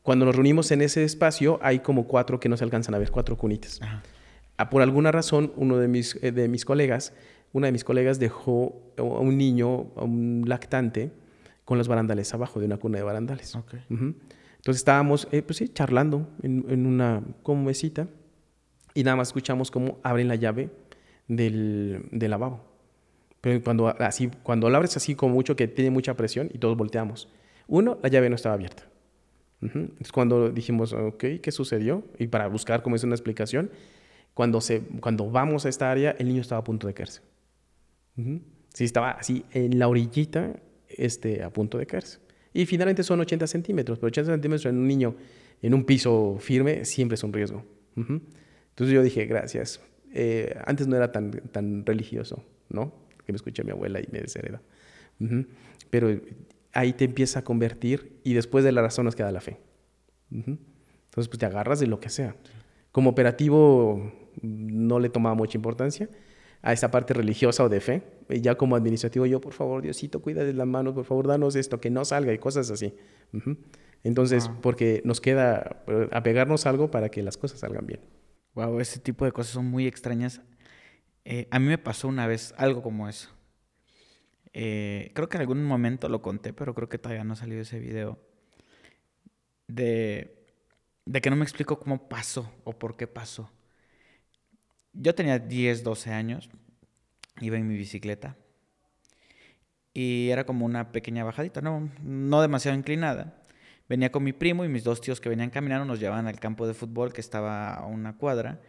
[0.02, 3.12] Cuando nos reunimos en ese espacio, hay como cuatro que no se alcanzan a ver,
[3.12, 3.80] cuatro cunitas.
[3.84, 4.02] Ah,
[4.70, 7.14] por alguna razón, uno de mis, eh, de mis colegas,
[7.54, 11.12] una de mis colegas dejó a un niño, a un lactante,
[11.66, 13.56] con los barandales abajo de una cuna de barandales.
[13.90, 18.08] Entonces estábamos, eh, pues sí, charlando en, en una como mesita
[18.94, 20.70] y nada más escuchamos cómo abren la llave
[21.28, 22.72] del, del lavabo.
[23.42, 26.78] Pero cuando, así, cuando la abres así como mucho, que tiene mucha presión y todos
[26.78, 27.28] volteamos.
[27.68, 28.84] Uno, la llave no estaba abierta.
[30.00, 32.04] Es cuando dijimos, ok, ¿qué sucedió?
[32.18, 33.70] Y para buscar como es una explicación,
[34.34, 37.22] cuando, se, cuando vamos a esta área, el niño estaba a punto de caerse.
[38.74, 40.56] Sí, estaba así en la orillita,
[40.90, 42.20] este, a punto de caerse.
[42.54, 45.16] Y finalmente son 80 centímetros, pero 80 centímetros en un niño
[45.62, 47.64] en un piso firme siempre es un riesgo.
[47.96, 49.82] Entonces yo dije, gracias.
[50.14, 52.94] Eh, antes no era tan, tan religioso, ¿no?
[53.26, 54.62] Que me escuché a mi abuela y me deshereda.
[55.90, 56.20] Pero
[56.74, 59.60] ahí te empieza a convertir y después de la razón nos queda la fe.
[60.32, 62.36] Entonces, pues te agarras de lo que sea.
[62.92, 64.12] Como operativo
[64.42, 66.10] no le tomaba mucha importancia
[66.62, 68.04] a esa parte religiosa o de fe.
[68.30, 71.80] Ya como administrativo, yo, por favor, Diosito, cuida de las manos, por favor, danos esto,
[71.80, 72.94] que no salga y cosas así.
[74.04, 78.02] Entonces, porque nos queda eh, apegarnos a algo para que las cosas salgan bien.
[78.54, 80.42] Wow, ese tipo de cosas son muy extrañas.
[81.24, 83.30] Eh, a mí me pasó una vez algo como eso.
[84.54, 87.62] Eh, creo que en algún momento lo conté, pero creo que todavía no ha salido
[87.62, 88.20] ese video.
[89.68, 90.46] De,
[91.06, 93.50] de que no me explico cómo pasó o por qué pasó.
[94.94, 96.50] Yo tenía 10, 12 años,
[97.40, 98.36] iba en mi bicicleta
[99.94, 103.38] y era como una pequeña bajadita, no, no demasiado inclinada.
[103.90, 106.66] Venía con mi primo y mis dos tíos que venían caminando nos llevaban al campo
[106.66, 108.62] de fútbol que estaba a una cuadra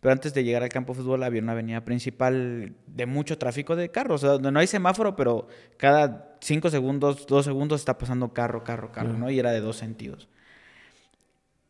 [0.00, 3.76] pero antes de llegar al campo de fútbol había una avenida principal de mucho tráfico
[3.76, 8.64] de carros, donde no hay semáforo, pero cada cinco segundos, dos segundos está pasando carro,
[8.64, 9.30] carro, carro, ¿no?
[9.30, 10.28] Y era de dos sentidos.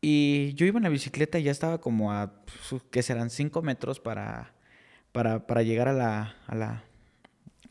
[0.01, 2.33] Y yo iba en la bicicleta y ya estaba como a,
[2.91, 4.55] que serán cinco metros para,
[5.13, 6.85] para, para llegar a la, a la,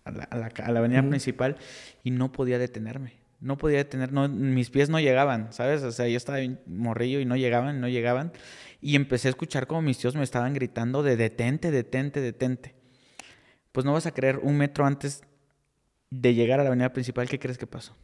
[0.03, 1.57] a la, a la, avenida principal
[2.03, 3.13] y no podía detenerme.
[3.39, 5.81] No podía detener, no, mis pies no llegaban, ¿sabes?
[5.83, 8.33] O sea, yo estaba morrillo y no llegaban, no llegaban.
[8.81, 12.75] Y empecé a escuchar como mis tíos me estaban gritando de detente, detente, detente.
[13.71, 15.23] Pues no vas a creer, un metro antes
[16.09, 17.95] de llegar a la avenida principal, ¿qué crees que pasó?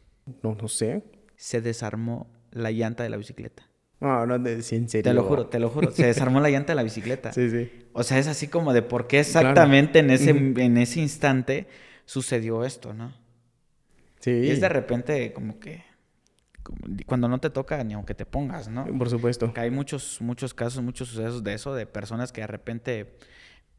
[0.42, 1.04] No, no sé.
[1.36, 3.68] Se desarmó la llanta de la bicicleta.
[4.00, 5.02] No, no, en serio.
[5.02, 5.90] Te lo juro, te lo juro.
[5.90, 7.32] Se desarmó la llanta de la bicicleta.
[7.36, 7.70] Sí, sí.
[7.92, 11.66] O sea, es así como de por qué exactamente en, ese, en ese instante
[12.04, 13.12] sucedió esto, ¿no?
[14.20, 14.32] Sí.
[14.32, 15.82] Y es de repente como que
[17.06, 18.86] cuando no te toca ni aunque te pongas, ¿no?
[18.98, 19.52] Por supuesto.
[19.56, 23.16] hay muchos, muchos casos, muchos sucesos de eso, de personas que de repente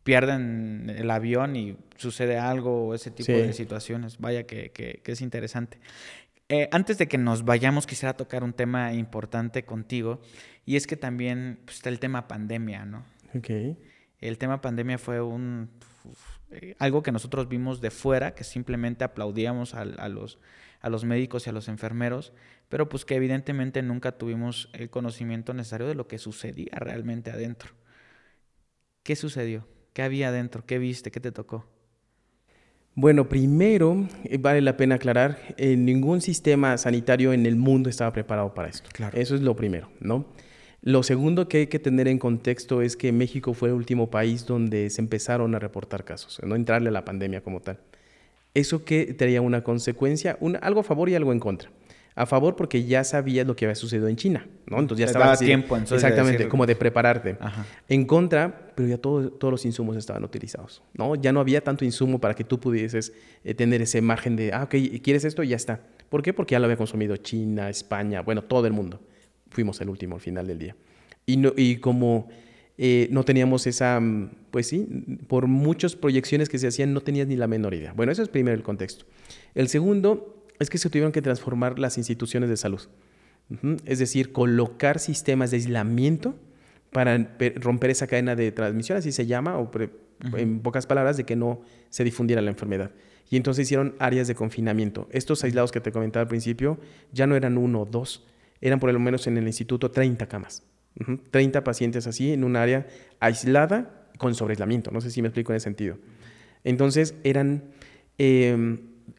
[0.03, 4.19] pierden el avión y sucede algo, ese tipo de situaciones.
[4.19, 5.79] Vaya que, que, es interesante.
[6.49, 10.21] Eh, antes de que nos vayamos, quisiera tocar un tema importante contigo,
[10.65, 13.03] y es que también pues, está el tema pandemia, ¿no?
[13.35, 13.49] Ok.
[14.19, 15.69] El tema pandemia fue un
[16.51, 20.39] eh, algo que nosotros vimos de fuera, que simplemente aplaudíamos a, los,
[20.79, 22.33] a los médicos y a los enfermeros,
[22.69, 27.73] pero pues que evidentemente nunca tuvimos el conocimiento necesario de lo que sucedía realmente adentro.
[29.03, 29.67] ¿Qué sucedió?
[29.93, 30.65] ¿Qué había adentro?
[30.65, 31.11] ¿Qué viste?
[31.11, 31.65] ¿Qué te tocó?
[32.99, 38.11] Bueno, primero eh, vale la pena aclarar, eh, ningún sistema sanitario en el mundo estaba
[38.11, 38.89] preparado para esto.
[38.91, 39.15] Claro.
[39.15, 40.25] Eso es lo primero, ¿no?
[40.81, 44.47] Lo segundo que hay que tener en contexto es que México fue el último país
[44.47, 47.77] donde se empezaron a reportar casos, no entrarle a la pandemia como tal.
[48.55, 51.69] Eso que tenía una consecuencia, algo a favor y algo en contra.
[52.17, 54.79] A favor porque ya sabías lo que había sucedido en China, ¿no?
[54.79, 57.37] Entonces ya estaba tiempo, exactamente, como de prepararte.
[57.87, 61.13] En contra, pero ya todos los insumos estaban utilizados, ¿no?
[61.13, 63.13] Ya no había tanto insumo para que tú pudieses
[63.43, 65.43] eh, tener ese margen de, ah, ok, ¿quieres esto?
[65.43, 65.79] Ya está.
[66.09, 66.33] ¿Por qué?
[66.33, 68.99] Porque ya lo había consumido China, España, bueno, todo el mundo
[69.51, 70.75] fuimos el último al final del día.
[71.25, 72.29] Y, no, y como
[72.77, 74.87] eh, no teníamos esa, mm, pues sí,
[75.27, 77.93] por muchas proyecciones que se hacían no tenías ni la menor idea.
[77.93, 79.05] Bueno, eso es primero el contexto.
[79.55, 82.81] El segundo es que se tuvieron que transformar las instituciones de salud.
[83.85, 86.35] Es decir, colocar sistemas de aislamiento
[86.91, 89.69] para romper esa cadena de transmisión, así se llama, o
[90.35, 92.91] en pocas palabras, de que no se difundiera la enfermedad.
[93.29, 95.07] Y entonces hicieron áreas de confinamiento.
[95.11, 96.79] Estos aislados que te comentaba al principio
[97.11, 98.25] ya no eran uno o dos,
[98.61, 100.63] eran por lo menos en el instituto 30 camas.
[101.31, 102.87] 30 pacientes así en un área
[103.19, 104.91] aislada con sobreaislamiento.
[104.91, 105.97] No sé si me explico en ese sentido.
[106.63, 107.63] Entonces eran...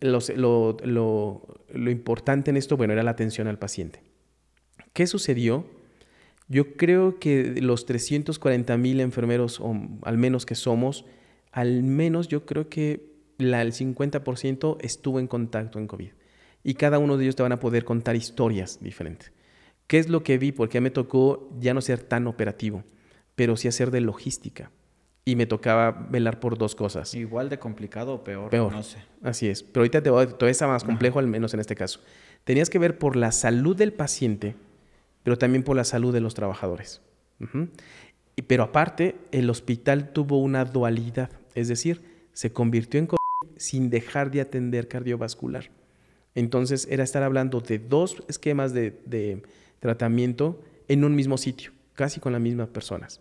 [0.01, 4.03] Em, lo, lo, importante en esto, bueno, era la atención al paciente.
[4.93, 5.67] ¿Qué sucedió?
[6.49, 11.05] Yo creo que los 340 mil enfermeros, o al menos que somos,
[11.53, 16.11] al menos yo creo que la, el 50% estuvo en contacto en COVID
[16.65, 19.33] y cada uno de ellos te van a poder contar historias diferentes.
[19.87, 20.53] ¿Qué es lo que vi?
[20.53, 22.85] Porque me tocó ya no ser tan operativo,
[23.35, 24.71] pero sí hacer de logística.
[25.29, 27.13] Y me tocaba velar por dos cosas.
[27.15, 28.73] Igual de complicado o peor, Peor.
[28.73, 28.99] no sé.
[29.23, 29.63] Así es.
[29.63, 32.01] Pero ahorita te voy, todavía está más complejo, al menos en este caso.
[32.45, 34.55] Tenías que ver por la salud del paciente,
[35.25, 37.03] pero también por la salud de los trabajadores.
[38.37, 42.01] Y- Pero aparte, el hospital tuvo una dualidad, es decir,
[42.33, 43.19] se convirtió en COVID
[43.59, 45.71] sin dejar de atender cardiovascular.
[46.35, 49.43] Entonces era estar hablando de dos esquemas de, de
[49.81, 53.21] tratamiento en un mismo sitio, casi con las mismas personas.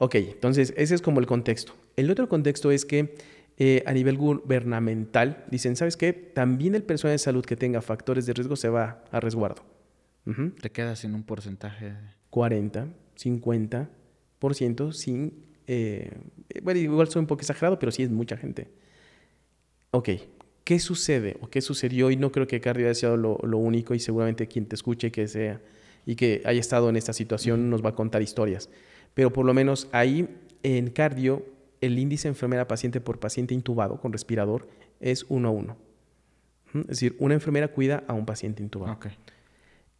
[0.00, 1.74] Ok, entonces ese es como el contexto.
[1.96, 3.16] El otro contexto es que
[3.56, 6.12] eh, a nivel gubernamental dicen, ¿sabes qué?
[6.12, 9.64] También el personal de salud que tenga factores de riesgo se va a resguardo.
[10.24, 10.50] Ujú.
[10.50, 11.94] Te quedas sin un porcentaje.
[12.30, 12.86] 40,
[13.16, 15.32] 50% sin...
[15.66, 16.12] eh,
[16.62, 18.68] bueno, igual soy un poco exagerado, pero sí es mucha gente.
[19.90, 20.10] Ok,
[20.62, 22.12] ¿qué sucede o qué sucedió?
[22.12, 25.10] Y no creo que Cardio haya sido lo, lo único y seguramente quien te escuche
[25.10, 25.60] que sea
[26.06, 28.70] y que haya estado en esta situación nos va a contar historias.
[29.18, 30.28] Pero por lo menos ahí
[30.62, 31.44] en Cardio
[31.80, 34.68] el índice enfermera paciente por paciente intubado con respirador
[35.00, 35.76] es uno a uno.
[36.68, 38.96] Ujú, Es decir, una enfermera cuida a un paciente intubado.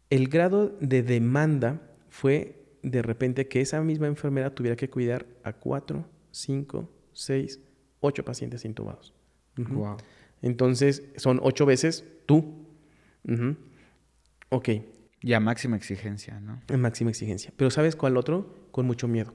[0.09, 5.51] El grado de demanda fue de repente que esa misma enfermera tuviera que cuidar a
[5.51, 7.59] cuatro, cinco, seis,
[7.99, 9.13] ocho pacientes intubados.
[9.57, 9.97] Wow.
[10.41, 12.55] Entonces, son ocho veces tú.
[13.27, 13.57] Ujú.
[14.47, 14.69] Ok,
[15.21, 16.61] Y a máxima exigencia, ¿no?
[16.67, 17.51] en máxima exigencia.
[17.57, 18.55] Pero ¿sabes cuál otro?
[18.71, 19.33] Con mucho miedo.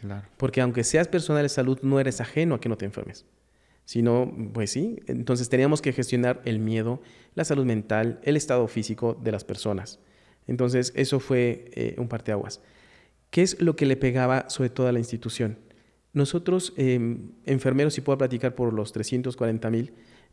[0.00, 0.26] Claro.
[0.36, 3.26] Porque aunque seas personal de salud, no eres ajeno a que no te enfermes.
[3.84, 7.02] Sino, pues sí, entonces teníamos que gestionar el miedo,
[7.34, 9.98] la salud mental, el estado físico de las personas.
[10.46, 12.60] Entonces, eso fue eh, un parteaguas.
[13.30, 15.58] ¿Qué es lo que le pegaba sobre todo a la institución?
[16.12, 19.92] Nosotros, eh, enfermeros, si puedo platicar por los 340 mil,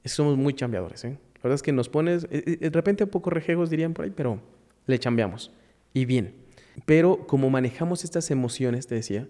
[0.10, 1.04] somos muy chambeadores.
[1.06, 1.18] ¿eh?
[1.36, 4.06] La verdad es que nos pones, eh, eh, de repente un poco rejegos dirían por
[4.06, 4.40] ahí, pero
[4.86, 5.52] le chambeamos.
[5.94, 6.36] Y bien.
[6.86, 9.30] Pero como manejamos estas emociones, te decía,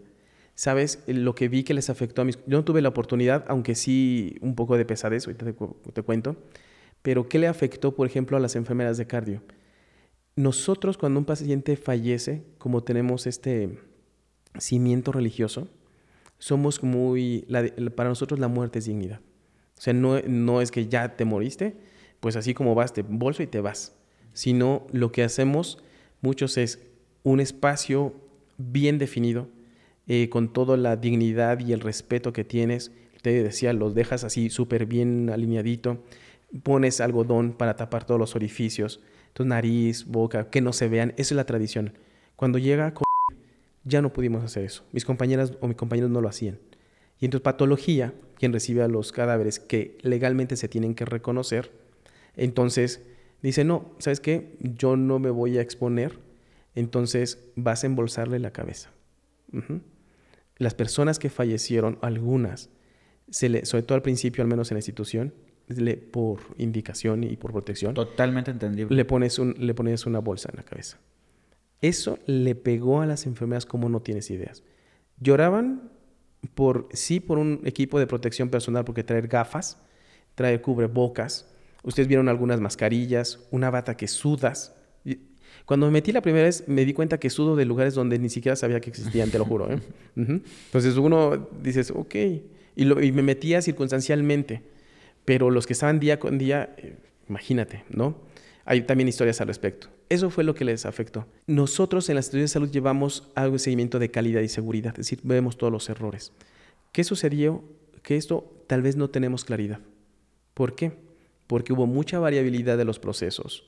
[0.56, 1.03] ¿sabes?
[1.08, 2.38] Lo que vi que les afectó a mis...
[2.47, 6.01] Yo no tuve la oportunidad, aunque sí un poco de pesadez, ahorita te, cu- te
[6.01, 6.38] cuento,
[7.01, 9.43] pero ¿qué le afectó, por ejemplo, a las enfermeras de cardio?
[10.36, 13.78] Nosotros cuando un paciente fallece, como tenemos este
[14.58, 15.68] cimiento religioso,
[16.39, 17.45] somos muy...
[17.95, 19.22] para nosotros la muerte es dignidad.
[19.78, 21.76] O sea, no, no es que ya te moriste,
[22.20, 23.93] pues así como vas, te bolso y te vas.
[24.36, 25.80] Sino lo que hacemos
[26.22, 26.82] muchos es
[27.24, 28.14] un espacio
[28.58, 29.48] bien definido,
[30.08, 32.92] eh, con toda la dignidad y el respeto que tienes.
[33.22, 36.04] Te decía, los dejas así súper bien alineadito,
[36.64, 39.00] pones algodón para tapar todos los orificios,
[39.32, 41.14] tu nariz, boca, que no se vean.
[41.18, 41.94] Esa es la tradición.
[42.36, 42.94] Cuando llega
[43.86, 44.84] ya no pudimos hacer eso.
[44.92, 46.60] Mis compañeras o mis compañeros no lo hacían.
[47.22, 51.72] Y entonces patología, quien recibe a los cadáveres que legalmente se tienen que reconocer,
[52.36, 53.02] entonces
[53.50, 54.56] dice, no, ¿sabes qué?
[54.60, 56.20] Yo no me voy a exponer,
[56.76, 58.91] entonces vas a embolsarle la cabeza.
[60.58, 62.70] Las personas que fallecieron, algunas,
[63.30, 65.34] se le, sobre todo al principio, al menos en la institución,
[65.68, 68.96] le- por indicación y por protección, Totalmente entendible.
[68.96, 70.98] le pones, un, le pones una bolsa en la cabeza.
[71.82, 74.64] Eso le pegó a las enfermeras como no tienes ideas.
[75.20, 75.91] Lloraban
[76.54, 79.82] por, sí, por un equipo de protección personal, porque traer gafas,
[80.36, 81.52] traer cubrebocas.
[81.86, 84.74] Ustedes vieron algunas mascarillas, una bata que sudas.
[85.66, 88.30] Cuando me metí la primera vez, me di cuenta que sudo de lugares donde ni
[88.30, 89.72] siquiera sabía que existían, te lo juro.
[89.72, 89.80] ¿eh?
[90.16, 92.16] Entonces uno dices, ok.
[92.76, 94.62] Y, lo- y me metía circunstancialmente.
[95.24, 96.98] Pero los que estaban día con día, eh,
[97.30, 98.16] imagínate, ¿no?
[98.66, 99.88] Hay también historias al respecto.
[100.10, 101.26] Eso fue lo que les afectó.
[101.48, 105.06] Nosotros en las instituciones de salud llevamos algo de seguimiento de calidad y seguridad, es
[105.08, 106.32] decir, vemos todos los errores.
[106.92, 107.64] ¿Qué sucedió?
[108.04, 109.80] Que esto tal vez no tenemos claridad.
[110.54, 110.92] ¿Por qué?
[111.48, 113.66] Porque hubo mucha variabilidad de los procesos,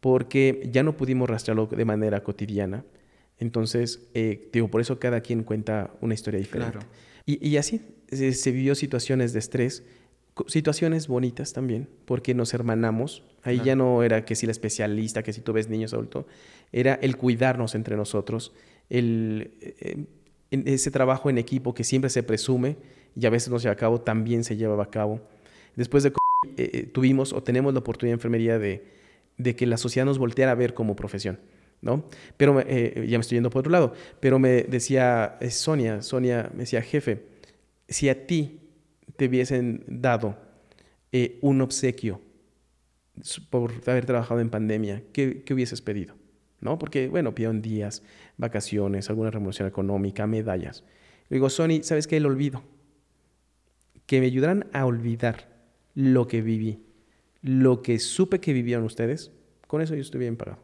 [0.00, 2.84] porque ya no pudimos rastrearlo de manera cotidiana.
[3.38, 6.78] Entonces, eh, digo, por eso cada quien cuenta una historia diferente.
[6.78, 6.86] Claro.
[7.26, 9.84] Y, y así se, se vivió situaciones de estrés,
[10.46, 13.22] situaciones bonitas también, porque nos hermanamos.
[13.42, 13.66] Ahí Claro.
[13.66, 16.26] ya no era que si la especialista, que si tú ves niños adultos,
[16.72, 18.52] era el cuidarnos entre nosotros,
[18.90, 20.04] el, eh,
[20.50, 22.76] ese trabajo en equipo que siempre se presume
[23.16, 25.20] y a veces no se lleva a cabo, también se llevaba a cabo.
[25.76, 26.12] Después de
[26.56, 28.82] eh, eh, tuvimos o tenemos la oportunidad en enfermería de,
[29.36, 31.38] de que la sociedad nos volteara a ver como profesión.
[31.82, 32.04] ¿no?
[32.36, 33.92] Pero eh, ya me estoy yendo por otro lado.
[34.20, 37.26] Pero me decía Sonia, Sonia me decía, jefe,
[37.88, 38.60] si a ti
[39.16, 40.36] te hubiesen dado
[41.40, 42.20] un obsequio
[43.50, 46.14] por haber trabajado en pandemia, ¿qué, qué hubieses pedido?
[46.60, 46.78] ¿No?
[46.78, 48.02] Porque, bueno, pidieron días,
[48.36, 50.84] vacaciones, alguna remuneración económica, medallas.
[51.28, 52.18] Le digo, Sony, ¿sabes qué?
[52.18, 52.62] El olvido.
[54.06, 55.49] Que me ayudaran a olvidar
[56.00, 56.82] lo que viví,
[57.42, 59.32] lo que supe que vivieron ustedes,
[59.66, 60.58] con eso yo estoy bien pagado.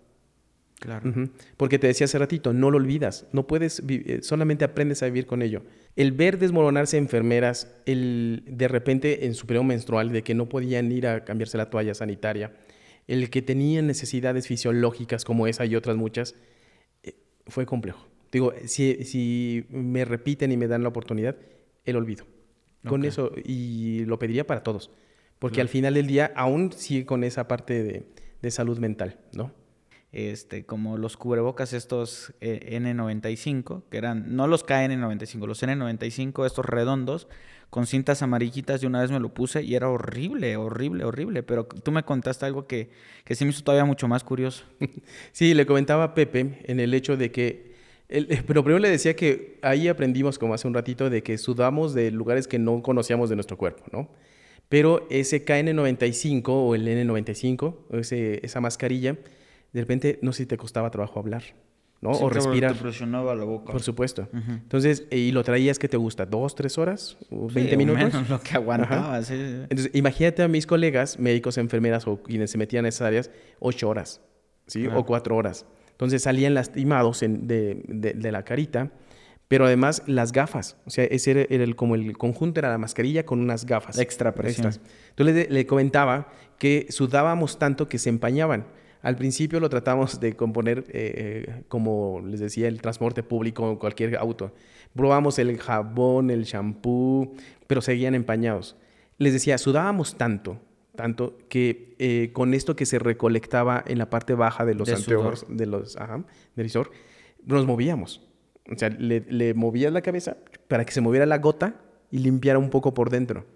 [0.79, 1.11] Claro.
[1.57, 5.27] Porque te decía hace ratito, no lo olvidas, no puedes, eh, solamente aprendes a vivir
[5.27, 5.63] con ello.
[5.95, 10.93] El ver desmoronarse enfermeras, el de repente en su periodo menstrual, de que no podían
[10.93, 12.53] ir a cambiarse la toalla sanitaria,
[13.07, 16.35] el que tenían necesidades fisiológicas como esa y otras muchas,
[17.03, 17.15] eh,
[17.47, 18.07] fue complejo.
[18.31, 21.37] Digo, si, si me repiten y me dan la oportunidad,
[21.85, 22.27] el olvido.
[22.87, 24.91] Con eso, y lo pediría para todos.
[25.39, 28.07] Porque al final del día aún sigue con esa parte de,
[28.43, 29.53] de salud mental, ¿no?
[30.13, 36.65] este, como los cubrebocas estos eh, N95, que eran, no los KN95, los N95, estos
[36.65, 37.29] redondos,
[37.69, 41.67] con cintas amarillitas, y una vez me lo puse y era horrible, horrible, horrible, pero
[41.67, 42.89] tú me contaste algo que,
[43.25, 44.65] que sí me hizo todavía mucho más curioso.
[45.33, 47.75] Sí, le comentaba a Pepe en el hecho de que,
[48.09, 51.93] el- pero primero le decía que ahí aprendimos, como hace un ratito, de que sudamos
[51.93, 54.09] de lugares que no conocíamos de nuestro cuerpo, ¿no?
[54.69, 59.17] Pero ese KN95 o el N95, o ese, esa mascarilla,
[59.73, 61.43] de repente no sé si te costaba trabajo hablar,
[62.01, 62.11] ¿no?
[62.11, 62.73] o respirar.
[62.75, 63.71] Te presionaba la boca.
[63.73, 64.29] Por supuesto.
[64.33, 64.53] Ujú.
[64.53, 67.79] Entonces, eh, y lo traías que te gusta, dos, tres horas, o Sí, 20 o
[67.79, 68.05] minutos.
[68.13, 69.23] menos lo que aguantaba.
[69.23, 69.55] sí, sí, sí.
[69.71, 73.89] Entonces, imagínate a mis colegas, médicos, enfermeras o quienes se metían en esas áreas, ocho
[73.89, 74.21] horas,
[74.67, 74.83] ¿sí?
[74.85, 75.01] Claro.
[75.01, 75.65] O cuatro horas.
[75.93, 78.91] Entonces salían lastimados en- de, de- de la carita,
[79.49, 80.77] pero además las gafas.
[80.87, 83.99] O sea, ese era, era el, como el conjunto, era la mascarilla con unas gafas.
[83.99, 84.67] Extra presión.
[84.67, 84.91] extras.
[85.11, 86.29] Entonces le, le comentaba
[86.59, 88.67] que sudábamos tanto que se empañaban.
[89.03, 94.53] Al principio lo tratamos de componer, eh, como les decía, el transporte público, cualquier auto.
[94.97, 97.33] Probamos el jabón, el shampoo,
[97.69, 98.77] pero seguían empañados.
[99.19, 100.59] Les decía, sudábamos tanto,
[100.97, 104.95] tanto, que eh, con esto que se recolectaba en la parte baja de los De
[104.95, 106.25] anteojos, de los, ajá,
[106.57, 106.91] del visor,
[107.45, 108.26] nos movíamos.
[108.75, 110.37] O sea, le, le movías la cabeza
[110.69, 111.77] para que se moviera la gota
[112.11, 113.47] y limpiara un poco por dentro.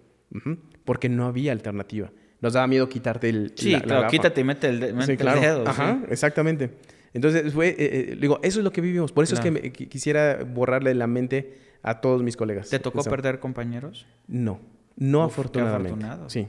[0.85, 2.11] Porque no había alternativa.
[2.39, 5.05] Nos daba miedo quitarte el Sí, la- la claro, quítate y mete el, de- mete
[5.05, 5.41] Sí, el claro.
[5.41, 5.63] dedo.
[5.65, 5.69] sí.
[5.69, 6.71] Ajá, exactamente.
[7.13, 9.11] Entonces, fue, eh, eh, digo, eso es lo que vivimos.
[9.11, 9.49] Por eso Claro.
[9.57, 12.69] es que me- quisiera borrarle la mente a todos mis colegas.
[12.69, 14.07] ¿Te tocó perder compañeros?
[14.27, 14.59] No,
[14.95, 15.89] no Uf, qué afortunadamente.
[15.89, 16.29] afortunado.
[16.29, 16.47] Sí.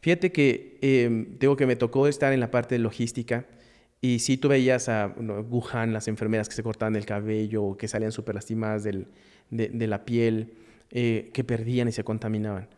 [0.00, 3.46] Fíjate que eh, digo que me tocó estar en la parte de logística
[4.02, 7.88] y sí tú veías a no, Wuhan, las enfermeras que se cortaban el cabello que
[7.88, 9.06] salían súper lastimadas del-
[9.48, 10.52] de, de la piel,
[10.90, 12.68] eh, que perdían y se contaminaban.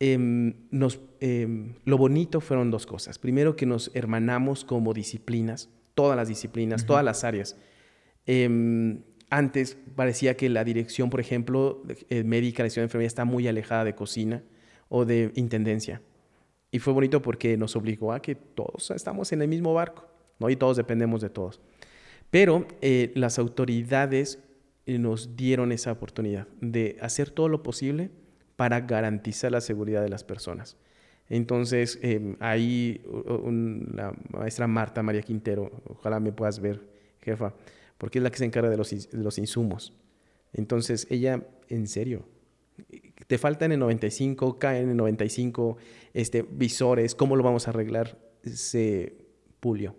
[0.00, 3.18] Em, nos, em, lo bonito fueron dos cosas.
[3.18, 7.56] Primero que nos hermanamos como disciplinas, todas las disciplinas, todas las áreas.
[8.26, 13.24] Em, antes parecía que la dirección, por ejemplo, eh, médica, la dirección de enfermería está
[13.24, 14.42] muy alejada de cocina
[14.88, 16.02] o de intendencia.
[16.70, 20.06] Y fue bonito porque nos obligó a que todos estamos en el mismo barco,
[20.38, 20.50] ¿no?
[20.50, 21.60] Y todos dependemos de todos.
[22.30, 24.38] Pero eh, las autoridades
[24.86, 28.10] eh, nos dieron esa oportunidad de hacer todo lo posible
[28.56, 30.76] para garantizar la seguridad de las personas.
[31.28, 36.82] Entonces, eh, ahí un- la maestra Marta María Quintero, ojalá me puedas ver,
[37.22, 37.54] jefa,
[37.98, 39.94] porque es la que se encarga de los, de los insumos.
[40.52, 42.26] Entonces, ella, en serio,
[43.26, 45.76] te faltan en 95, caen en 95
[46.12, 48.18] este, visores, ¿cómo lo vamos a arreglar?
[48.44, 49.14] Se
[49.60, 49.96] pulió.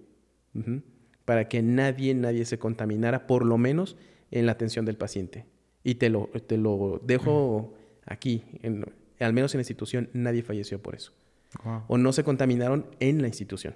[1.25, 3.97] Para que nadie, nadie se contaminara, por lo menos
[4.31, 5.45] en la atención del paciente.
[5.83, 7.73] Y te lo, te lo dejo
[8.05, 8.85] aquí, en-
[9.19, 11.13] al menos en la institución, nadie falleció por eso.
[11.63, 11.83] Wow.
[11.87, 13.75] O no se contaminaron en la institución.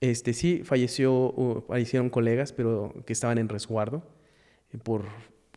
[0.00, 4.02] Este, sí, falleció, fallecieron colegas, pero que estaban en resguardo
[4.72, 5.04] eh, por,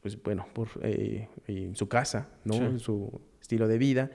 [0.02, 2.54] pues, bueno, por eh, en su casa, ¿no?
[2.54, 2.60] Sí.
[2.64, 4.12] En su estilo de vida.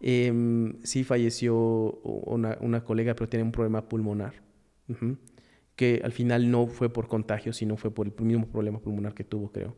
[0.00, 1.54] Em, sí falleció
[2.02, 4.34] una, una colega, pero tiene un problema pulmonar,
[5.76, 9.24] que al final no fue por contagio, sino fue por el mismo problema pulmonar que
[9.24, 9.76] tuvo, creo.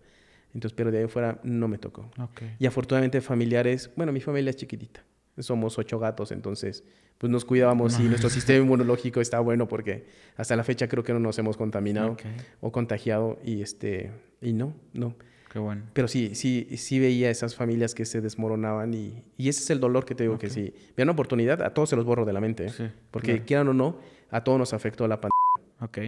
[0.54, 2.10] Entonces, pero de ahí fuera no me tocó.
[2.18, 2.42] Ok.
[2.58, 5.04] Y afortunadamente familiares, bueno, mi familia es chiquitita.
[5.38, 6.82] Somos ocho gatos, entonces
[7.18, 11.12] pues nos cuidábamos y nuestro sistema inmunológico está bueno porque hasta la fecha creo que
[11.12, 12.16] no nos hemos contaminado
[12.60, 15.14] o contagiado y este y no, no.
[15.50, 15.84] Qué bueno.
[15.94, 19.80] Pero sí, sí, sí veía esas familias que se desmoronaban y, y ese es el
[19.80, 22.32] dolor que te digo que si vean una oportunidad, a todos se los borro de
[22.34, 22.66] la mente.
[22.66, 22.70] ¿eh?
[22.70, 23.46] Sí, porque claro.
[23.46, 23.98] quieran o no,
[24.30, 25.74] a todos nos afectó la pandemia.
[25.80, 25.98] Ok.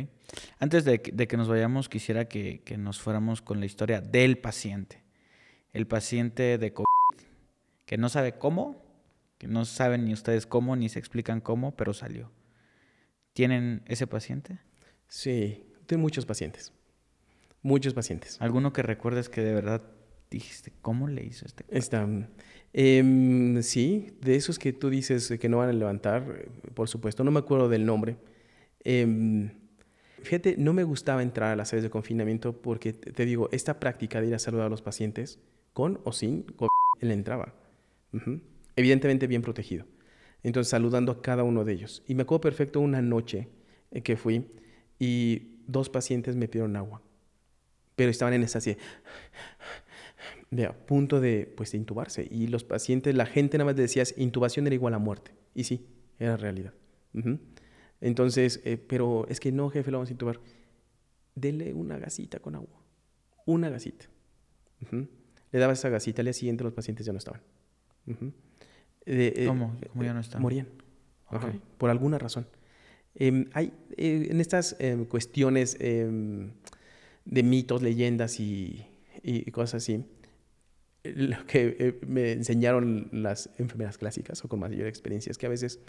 [0.59, 4.01] Antes de, que- de que nos vayamos, quisiera que, que nos fuéramos con la historia
[4.01, 5.03] del paciente.
[5.73, 6.87] El paciente de COVID,
[7.85, 8.83] que no sabe cómo,
[9.39, 12.31] que no saben ni ustedes cómo, ni se explican cómo, pero salió.
[13.35, 14.59] ¿Tienen ese paciente?
[15.07, 16.73] Sí, tengo muchos pacientes.
[17.63, 18.41] Muchos pacientes.
[18.41, 19.83] ¿Alguno que recuerdes que de verdad
[20.31, 21.65] dijiste, ¿cómo le hizo este?
[21.69, 22.07] Está,
[22.73, 27.25] em, sí, de esos que tú dices que no van a levantar, eh, por supuesto,
[27.25, 28.17] no me acuerdo del nombre.
[28.85, 29.51] Em,
[30.23, 34.21] fíjate, no me gustaba entrar a las áreas de confinamiento porque, te digo, esta práctica
[34.21, 35.39] de ir a saludar a los pacientes,
[35.73, 36.69] con o sin COVID,
[37.01, 37.55] él entraba.
[38.13, 38.41] Ujú.
[38.77, 39.87] Evidentemente bien protegido.
[40.43, 42.03] Entonces, saludando a cada uno de ellos.
[42.07, 43.49] Y me acuerdo perfecto una noche
[43.91, 44.47] eh, que fui,
[44.99, 47.03] y dos pacientes me pidieron agua,
[47.95, 48.77] pero estaban en esa así,
[50.51, 52.27] de a punto de, pues, de intubarse.
[52.31, 55.33] Y los pacientes, la gente nada más decía, intubación era igual a muerte.
[55.55, 55.87] Y sí,
[56.19, 56.73] era realidad.
[58.01, 60.41] Entonces, eh, pero es que no, jefe, lo vamos a intubar.
[61.35, 62.81] Dele una gasita con agua.
[63.47, 64.07] Una gasita.
[65.51, 67.41] Le daba esa gasita, al día siguiente los pacientes ya no estaban.
[68.07, 69.77] Eh, eh, ¿Cómo?
[69.93, 70.43] ¿Cómo ya no están?
[70.43, 70.69] Morían.
[71.27, 71.37] Ok.
[71.37, 72.47] Ajá, por alguna razón.
[73.15, 76.53] Em, hay eh, en estas em, cuestiones em,
[77.25, 78.87] de mitos, leyendas y,
[79.23, 80.05] y cosas así, eh,
[81.05, 85.51] lo que eh, me enseñaron las enfermeras clásicas o con mayor experiencia es que a
[85.51, 85.81] veces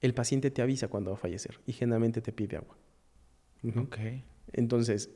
[0.00, 2.76] el paciente te avisa cuando va a fallecer y generalmente te pide agua.
[3.76, 3.98] Ok.
[4.52, 5.10] Entonces,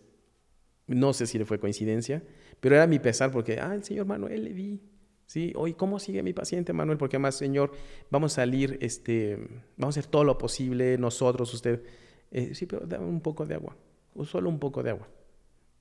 [0.87, 2.23] no sé si le fue coincidencia,
[2.61, 4.81] pero era mi pesar porque, ah, el señor Manuel le vi.
[5.27, 6.99] Sí, hoy, ¿cómo sigue mi paciente Manuel?
[6.99, 7.73] Porque además, señor,
[8.11, 9.37] vamos a salir, este,
[9.77, 11.83] vamos a hacer todo lo posible, nosotros, usted.
[12.31, 13.77] Eh, sí, pero dame un poco de agua,
[14.15, 15.09] o solo un poco de agua.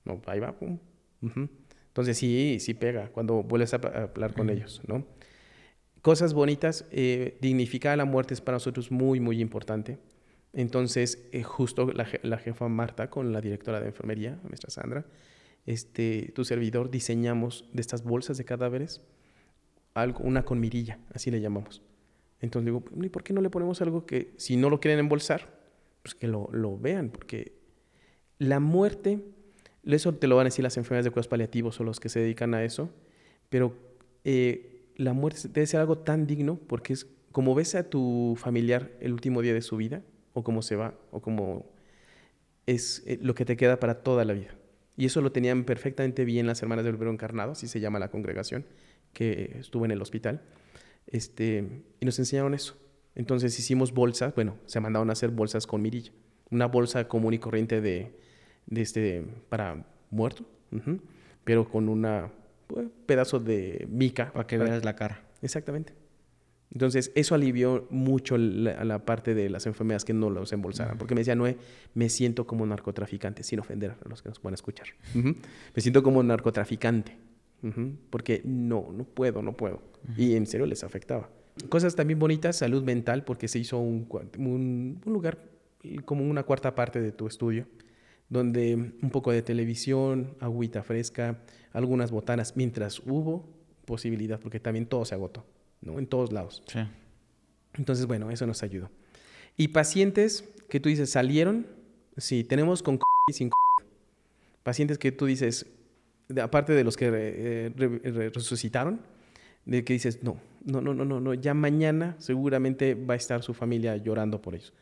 [0.04, 0.78] No, ahí va, pum.
[1.22, 1.48] Ujú.
[1.96, 5.06] Entonces, sí, sí pega cuando vuelves a, hablar con ellos, ¿no?
[6.02, 9.96] Cosas bonitas, eh, dignificar la muerte es para nosotros muy, muy importante.
[10.52, 15.06] Entonces, eh, justo la, la jefa Marta con la directora de enfermería, nuestra Sandra,
[15.64, 19.00] este, tu servidor, diseñamos de estas bolsas de cadáveres
[19.94, 21.80] algo, una con mirilla, así le llamamos.
[22.42, 25.48] Entonces digo, ¿y por qué no le ponemos algo que, si no lo quieren embolsar,
[26.02, 27.08] pues que lo, lo vean?
[27.08, 27.54] Porque
[28.36, 29.24] la muerte,
[29.94, 32.20] eso te lo van a decir las enfermedades de cuidados paliativos o los que se
[32.20, 32.90] dedican a eso,
[33.48, 33.74] pero
[34.24, 38.90] eh, la muerte debe ser algo tan digno porque es como ves a tu familiar
[39.00, 41.66] el último día de su vida, o cómo se va, o cómo
[42.66, 44.54] es eh, lo que te queda para toda la vida.
[44.96, 48.10] Y eso lo tenían perfectamente bien las hermanas del Verbo Encarnado, así se llama la
[48.10, 48.64] congregación,
[49.12, 50.42] que estuvo en el hospital.
[51.06, 52.76] Este, y nos enseñaron eso.
[53.14, 56.12] Entonces hicimos bolsas, bueno, se mandaron a hacer bolsas con mirilla.
[56.50, 58.18] Una bolsa común y corriente de
[58.70, 60.44] este, para muerto,
[61.44, 62.30] pero con una
[62.66, 64.32] pues, pedazo de mica.
[64.32, 65.22] Para que veas la cara.
[65.42, 65.92] Exactamente.
[66.72, 70.98] Entonces, eso alivió mucho la, la parte de las enfermedades que no los embolsaran.
[70.98, 71.56] Porque me decía, Noé,
[71.94, 74.88] me siento como narcotraficante, sin ofender a los que nos puedan escuchar.
[75.14, 77.16] Me siento como narcotraficante.
[78.10, 79.80] Porque no, no puedo, no puedo.
[80.16, 81.30] Y en serio les afectaba.
[81.68, 84.06] Cosas también bonitas, salud mental, porque se hizo un,
[84.36, 85.38] un lugar
[86.04, 87.66] como una cuarta parte de tu estudio,
[88.28, 91.38] donde un poco de televisión, agüita fresca,
[91.72, 93.48] algunas botanas, mientras hubo
[93.84, 95.44] posibilidad, porque también todo se agotó,
[95.80, 95.98] ¿no?
[95.98, 96.62] En todos lados.
[96.66, 96.80] Sí.
[97.74, 98.90] Entonces, bueno, eso nos ayudó.
[99.56, 101.66] Y pacientes que tú dices, salieron,
[102.16, 102.98] sí, tenemos con
[103.28, 103.50] y sin.
[104.62, 105.66] Pacientes que tú dices,
[106.42, 109.00] aparte de los que eh, re- re- resucitaron,
[109.64, 113.42] de que dices, no, no, no, no, no, no, ya mañana seguramente va a estar
[113.42, 114.72] su familia llorando por ellos.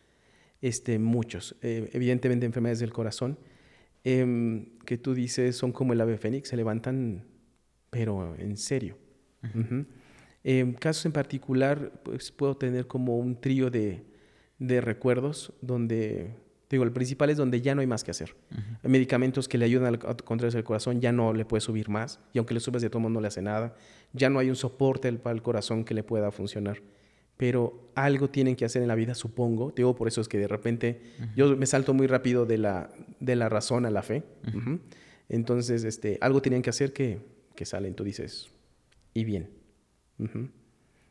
[0.64, 3.36] Este, muchos, eh, evidentemente enfermedades del corazón,
[4.02, 7.24] em, que tú dices son como el ave fénix, se levantan,
[7.90, 8.96] pero en serio.
[10.42, 14.04] Em, casos en particular, pues puedo tener como un trío de,
[14.58, 16.34] de recuerdos donde,
[16.68, 18.34] te digo, el principal es donde ya no hay más que hacer.
[18.82, 21.88] Hay medicamentos que le ayudan al- a contraerse el corazón, ya no le puedes subir
[21.90, 23.74] más, y aunque le subes de todo no le hace nada.
[24.14, 26.80] Ya no hay un soporte al- para el corazón que le pueda funcionar.
[27.36, 29.72] Pero algo tienen que hacer en la vida, supongo.
[29.72, 31.00] Te digo, por eso es que de repente
[31.36, 34.22] yo me salto muy rápido de la, de la razón a la fe.
[35.28, 37.20] Entonces, este, algo tienen que hacer que,
[37.54, 38.50] que salen, tú dices,
[39.14, 39.50] y bien.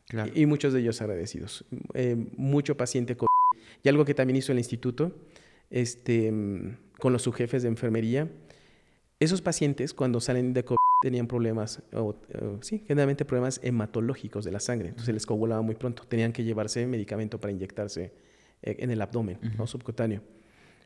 [0.08, 0.32] Claro.
[0.34, 1.66] Y, y muchos de ellos agradecidos.
[1.94, 3.18] Eh, mucho paciente.
[3.84, 5.16] Y algo que también hizo el instituto,
[5.70, 8.30] este, mm, con los subjefes de enfermería,
[9.20, 12.16] esos pacientes cuando salen de COVID tenían problemas, o, o,
[12.62, 16.88] sí, generalmente problemas hematológicos de la sangre, entonces les coagulaba muy pronto, tenían que llevarse
[16.88, 18.14] medicamento para inyectarse
[18.62, 19.68] eh, en el abdomen, ¿no?
[19.68, 20.22] subcutáneo.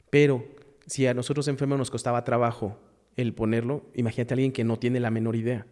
[0.09, 0.43] Pero
[0.87, 2.79] si a nosotros enfermos nos costaba trabajo
[3.15, 5.67] el ponerlo, imagínate a alguien que no tiene la menor idea.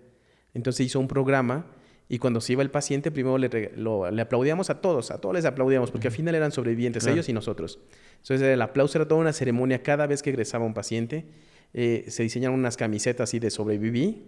[0.54, 1.66] Entonces hizo un programa
[2.08, 5.34] y cuando se iba el paciente, primero le, lo- le aplaudíamos a todos, a todos
[5.34, 7.16] les aplaudíamos, porque al final eran sobrevivientes, Claro.
[7.16, 7.80] ellos y nosotros.
[8.22, 11.26] Entonces el aplauso era toda una ceremonia cada vez que egresaba un paciente.
[11.78, 14.24] Eh, se diseñaron unas camisetas así de sobreviví,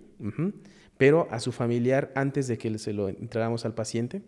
[0.97, 4.21] pero a su familiar, antes de que se lo entregáramos al paciente,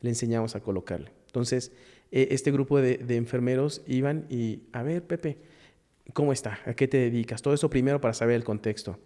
[0.00, 1.12] le enseñamos a colocarle.
[1.26, 1.70] Entonces,
[2.10, 5.38] eh, este grupo de, de enfermeros iban y, a ver, Pepe,
[6.14, 6.58] ¿cómo está?
[6.66, 7.42] ¿A qué te dedicas?
[7.42, 8.98] Todo eso primero para saber el contexto.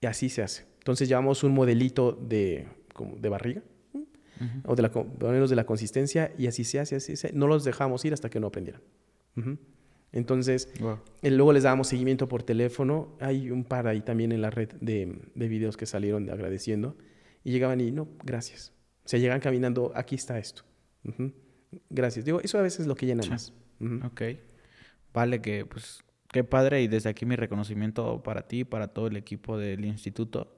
[0.00, 0.66] Y así se hace.
[0.78, 3.62] Entonces llevamos un modelito de, como de barriga,
[4.64, 8.04] o de la, de la consistencia, y así se hace, así se No los dejamos
[8.04, 8.80] ir hasta que no aprendieran.
[10.12, 10.98] Entonces, Wow.
[11.22, 13.16] eh, luego les dábamos seguimiento por teléfono.
[13.20, 16.96] Hay un par ahí también en la red de, de videos que salieron de agradeciendo.
[17.44, 18.72] Y llegaban y, no, gracias.
[19.04, 20.62] O sea, llegan caminando, aquí está esto.
[21.04, 21.32] Ujú.
[21.88, 22.24] Gracias.
[22.24, 23.30] Digo, eso a veces es lo que llena Sí.
[23.30, 23.52] más.
[23.80, 24.06] Ujú.
[24.06, 24.22] Ok.
[25.14, 26.00] Vale que, pues,
[26.32, 30.56] qué padre y desde aquí mi reconocimiento para ti para todo el equipo del instituto,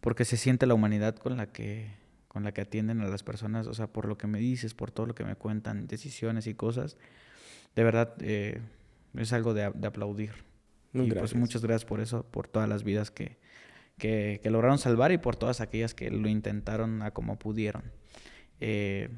[0.00, 3.68] porque se siente la humanidad con la que con la que atienden a las personas,
[3.68, 6.54] o sea, por lo que me dices, por todo lo que me cuentan, decisiones y
[6.54, 6.96] cosas,
[7.76, 8.60] de verdad eh,
[9.16, 10.32] es algo de, aplaudir.
[10.92, 13.38] y pues muchas gracias por eso, por todas las vidas que,
[13.98, 17.92] que, lograron salvar y por todas aquellas que lo intentaron a como pudieron.
[18.60, 19.10] Eh,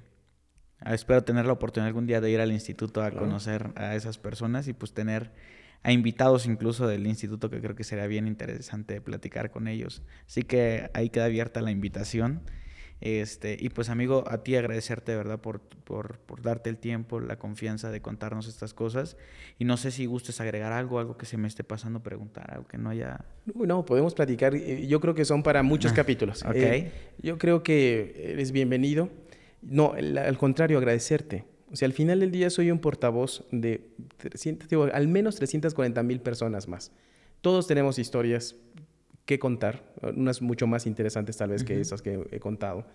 [0.85, 4.69] espero tener la oportunidad algún día de ir al instituto a conocer a esas personas
[4.69, 5.33] y pues tener
[5.83, 10.03] a invitados incluso del instituto que creo que sería bien interesante platicar con ellos.
[10.27, 12.43] Así que ahí queda abierta la invitación.
[13.01, 17.21] Este, y pues amigo, a ti agradecerte de verdad por, por, por, darte el tiempo,
[17.21, 19.17] la confianza de contarnos estas cosas.
[19.59, 22.67] Y no sé si gustes agregar algo, algo que se me esté pasando, preguntar, algo
[22.67, 23.25] que no haya...
[23.55, 24.55] No, podemos platicar.
[24.55, 26.43] Eh, yo creo que son para muchos ah, capítulos.
[26.43, 26.57] Ok.
[26.57, 26.93] Eh,
[27.23, 29.11] yo creo que eres bienvenido.
[29.61, 31.45] No, al contrario, agradecerte.
[31.71, 33.89] O sea, al final del día soy un portavoz de
[34.19, 36.93] 300, al menos 340 mil personas más.
[37.41, 38.57] Todos tenemos historias
[39.27, 42.87] que contar, unas mucho más interesantes tal vez que esas que he contado,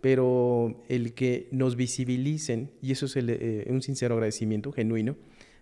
[0.00, 5.16] pero el que nos visibilicen, y eso es eh, un sincero agradecimiento genuino,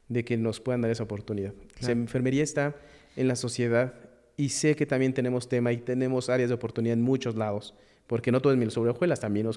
[0.08, 1.52] de que nos puedan dar esa oportunidad.
[1.80, 2.76] La enfermería está
[3.16, 3.94] en la sociedad
[4.36, 7.74] y sé que también tenemos tema y tenemos áreas de oportunidad en muchos lados,
[8.06, 9.48] porque no todo es miel sobre hojuelas, también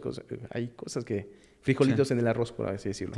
[0.49, 1.29] hay cosas que,
[1.61, 3.15] frijolitos en el arroz, por así decirlo.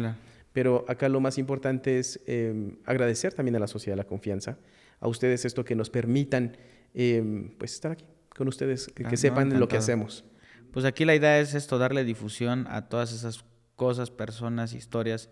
[0.53, 4.57] Pero acá lo más importante es em, agradecer también a la sociedad la confianza,
[4.99, 6.57] a ustedes esto que nos permitan
[6.93, 10.25] Em, pues estar aquí con ustedes, que, ah, sepan lo que hacemos.
[10.71, 13.43] Pues aquí la idea es esto, darle difusión a todas esas
[13.75, 15.29] cosas, personas, historias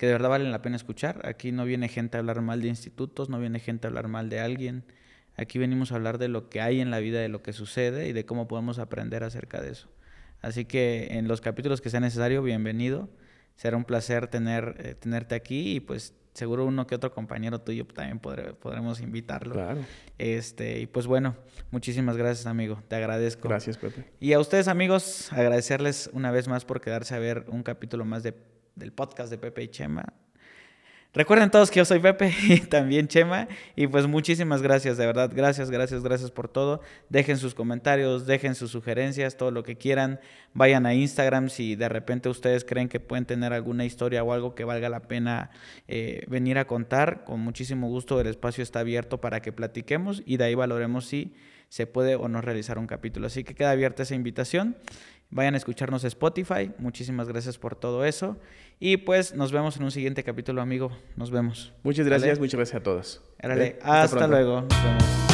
[0.00, 1.20] que de verdad valen la pena escuchar.
[1.28, 4.30] Aquí no viene gente a hablar mal de institutos, no viene gente a hablar mal
[4.30, 4.82] de alguien.
[5.36, 8.08] Aquí venimos a hablar de lo que hay en la vida, de lo que sucede
[8.08, 9.90] y de cómo podemos aprender acerca de eso.
[10.40, 13.10] Así que en los capítulos que sea necesario, bienvenido.
[13.56, 17.86] Será un placer tener, eh, tenerte aquí y pues seguro uno que otro compañero tuyo
[17.86, 19.54] también podremos invitarlo.
[19.54, 19.80] Claro.
[20.18, 21.36] Este, y pues bueno,
[21.70, 22.82] muchísimas gracias, amigo.
[22.88, 23.48] Te agradezco.
[23.48, 24.04] Gracias, Pepe.
[24.20, 28.22] Y a ustedes, amigos, agradecerles una vez más por quedarse a ver un capítulo más
[28.22, 28.34] de,
[28.76, 30.04] del podcast de Pepe y Chema.
[31.12, 33.48] Recuerden todos que yo soy Pepe y también Chema.
[33.74, 35.30] Y pues muchísimas gracias, de verdad.
[35.34, 36.80] Gracias, gracias, gracias por todo.
[37.08, 40.20] Dejen sus comentarios, dejen sus sugerencias, todo lo que quieran.
[40.54, 44.54] Vayan a Instagram si de repente ustedes creen que pueden tener alguna historia o algo
[44.54, 45.50] que valga la pena
[45.88, 47.24] eh, venir a contar.
[47.24, 51.34] Con muchísimo gusto el espacio está abierto para que platiquemos y de ahí valoremos si
[51.70, 53.26] se puede o no realizar un capítulo.
[53.26, 54.76] Así que queda abierta esa invitación.
[55.30, 56.72] Vayan a escucharnos Spotify.
[56.78, 58.36] Muchísimas gracias por todo eso.
[58.80, 60.90] Y pues nos vemos en un siguiente capítulo, amigo.
[61.16, 61.72] Nos vemos.
[61.82, 63.22] Muchas gracias, muchas gracias a todos.
[63.82, 64.62] hasta luego.
[64.62, 65.29] Nos vemos.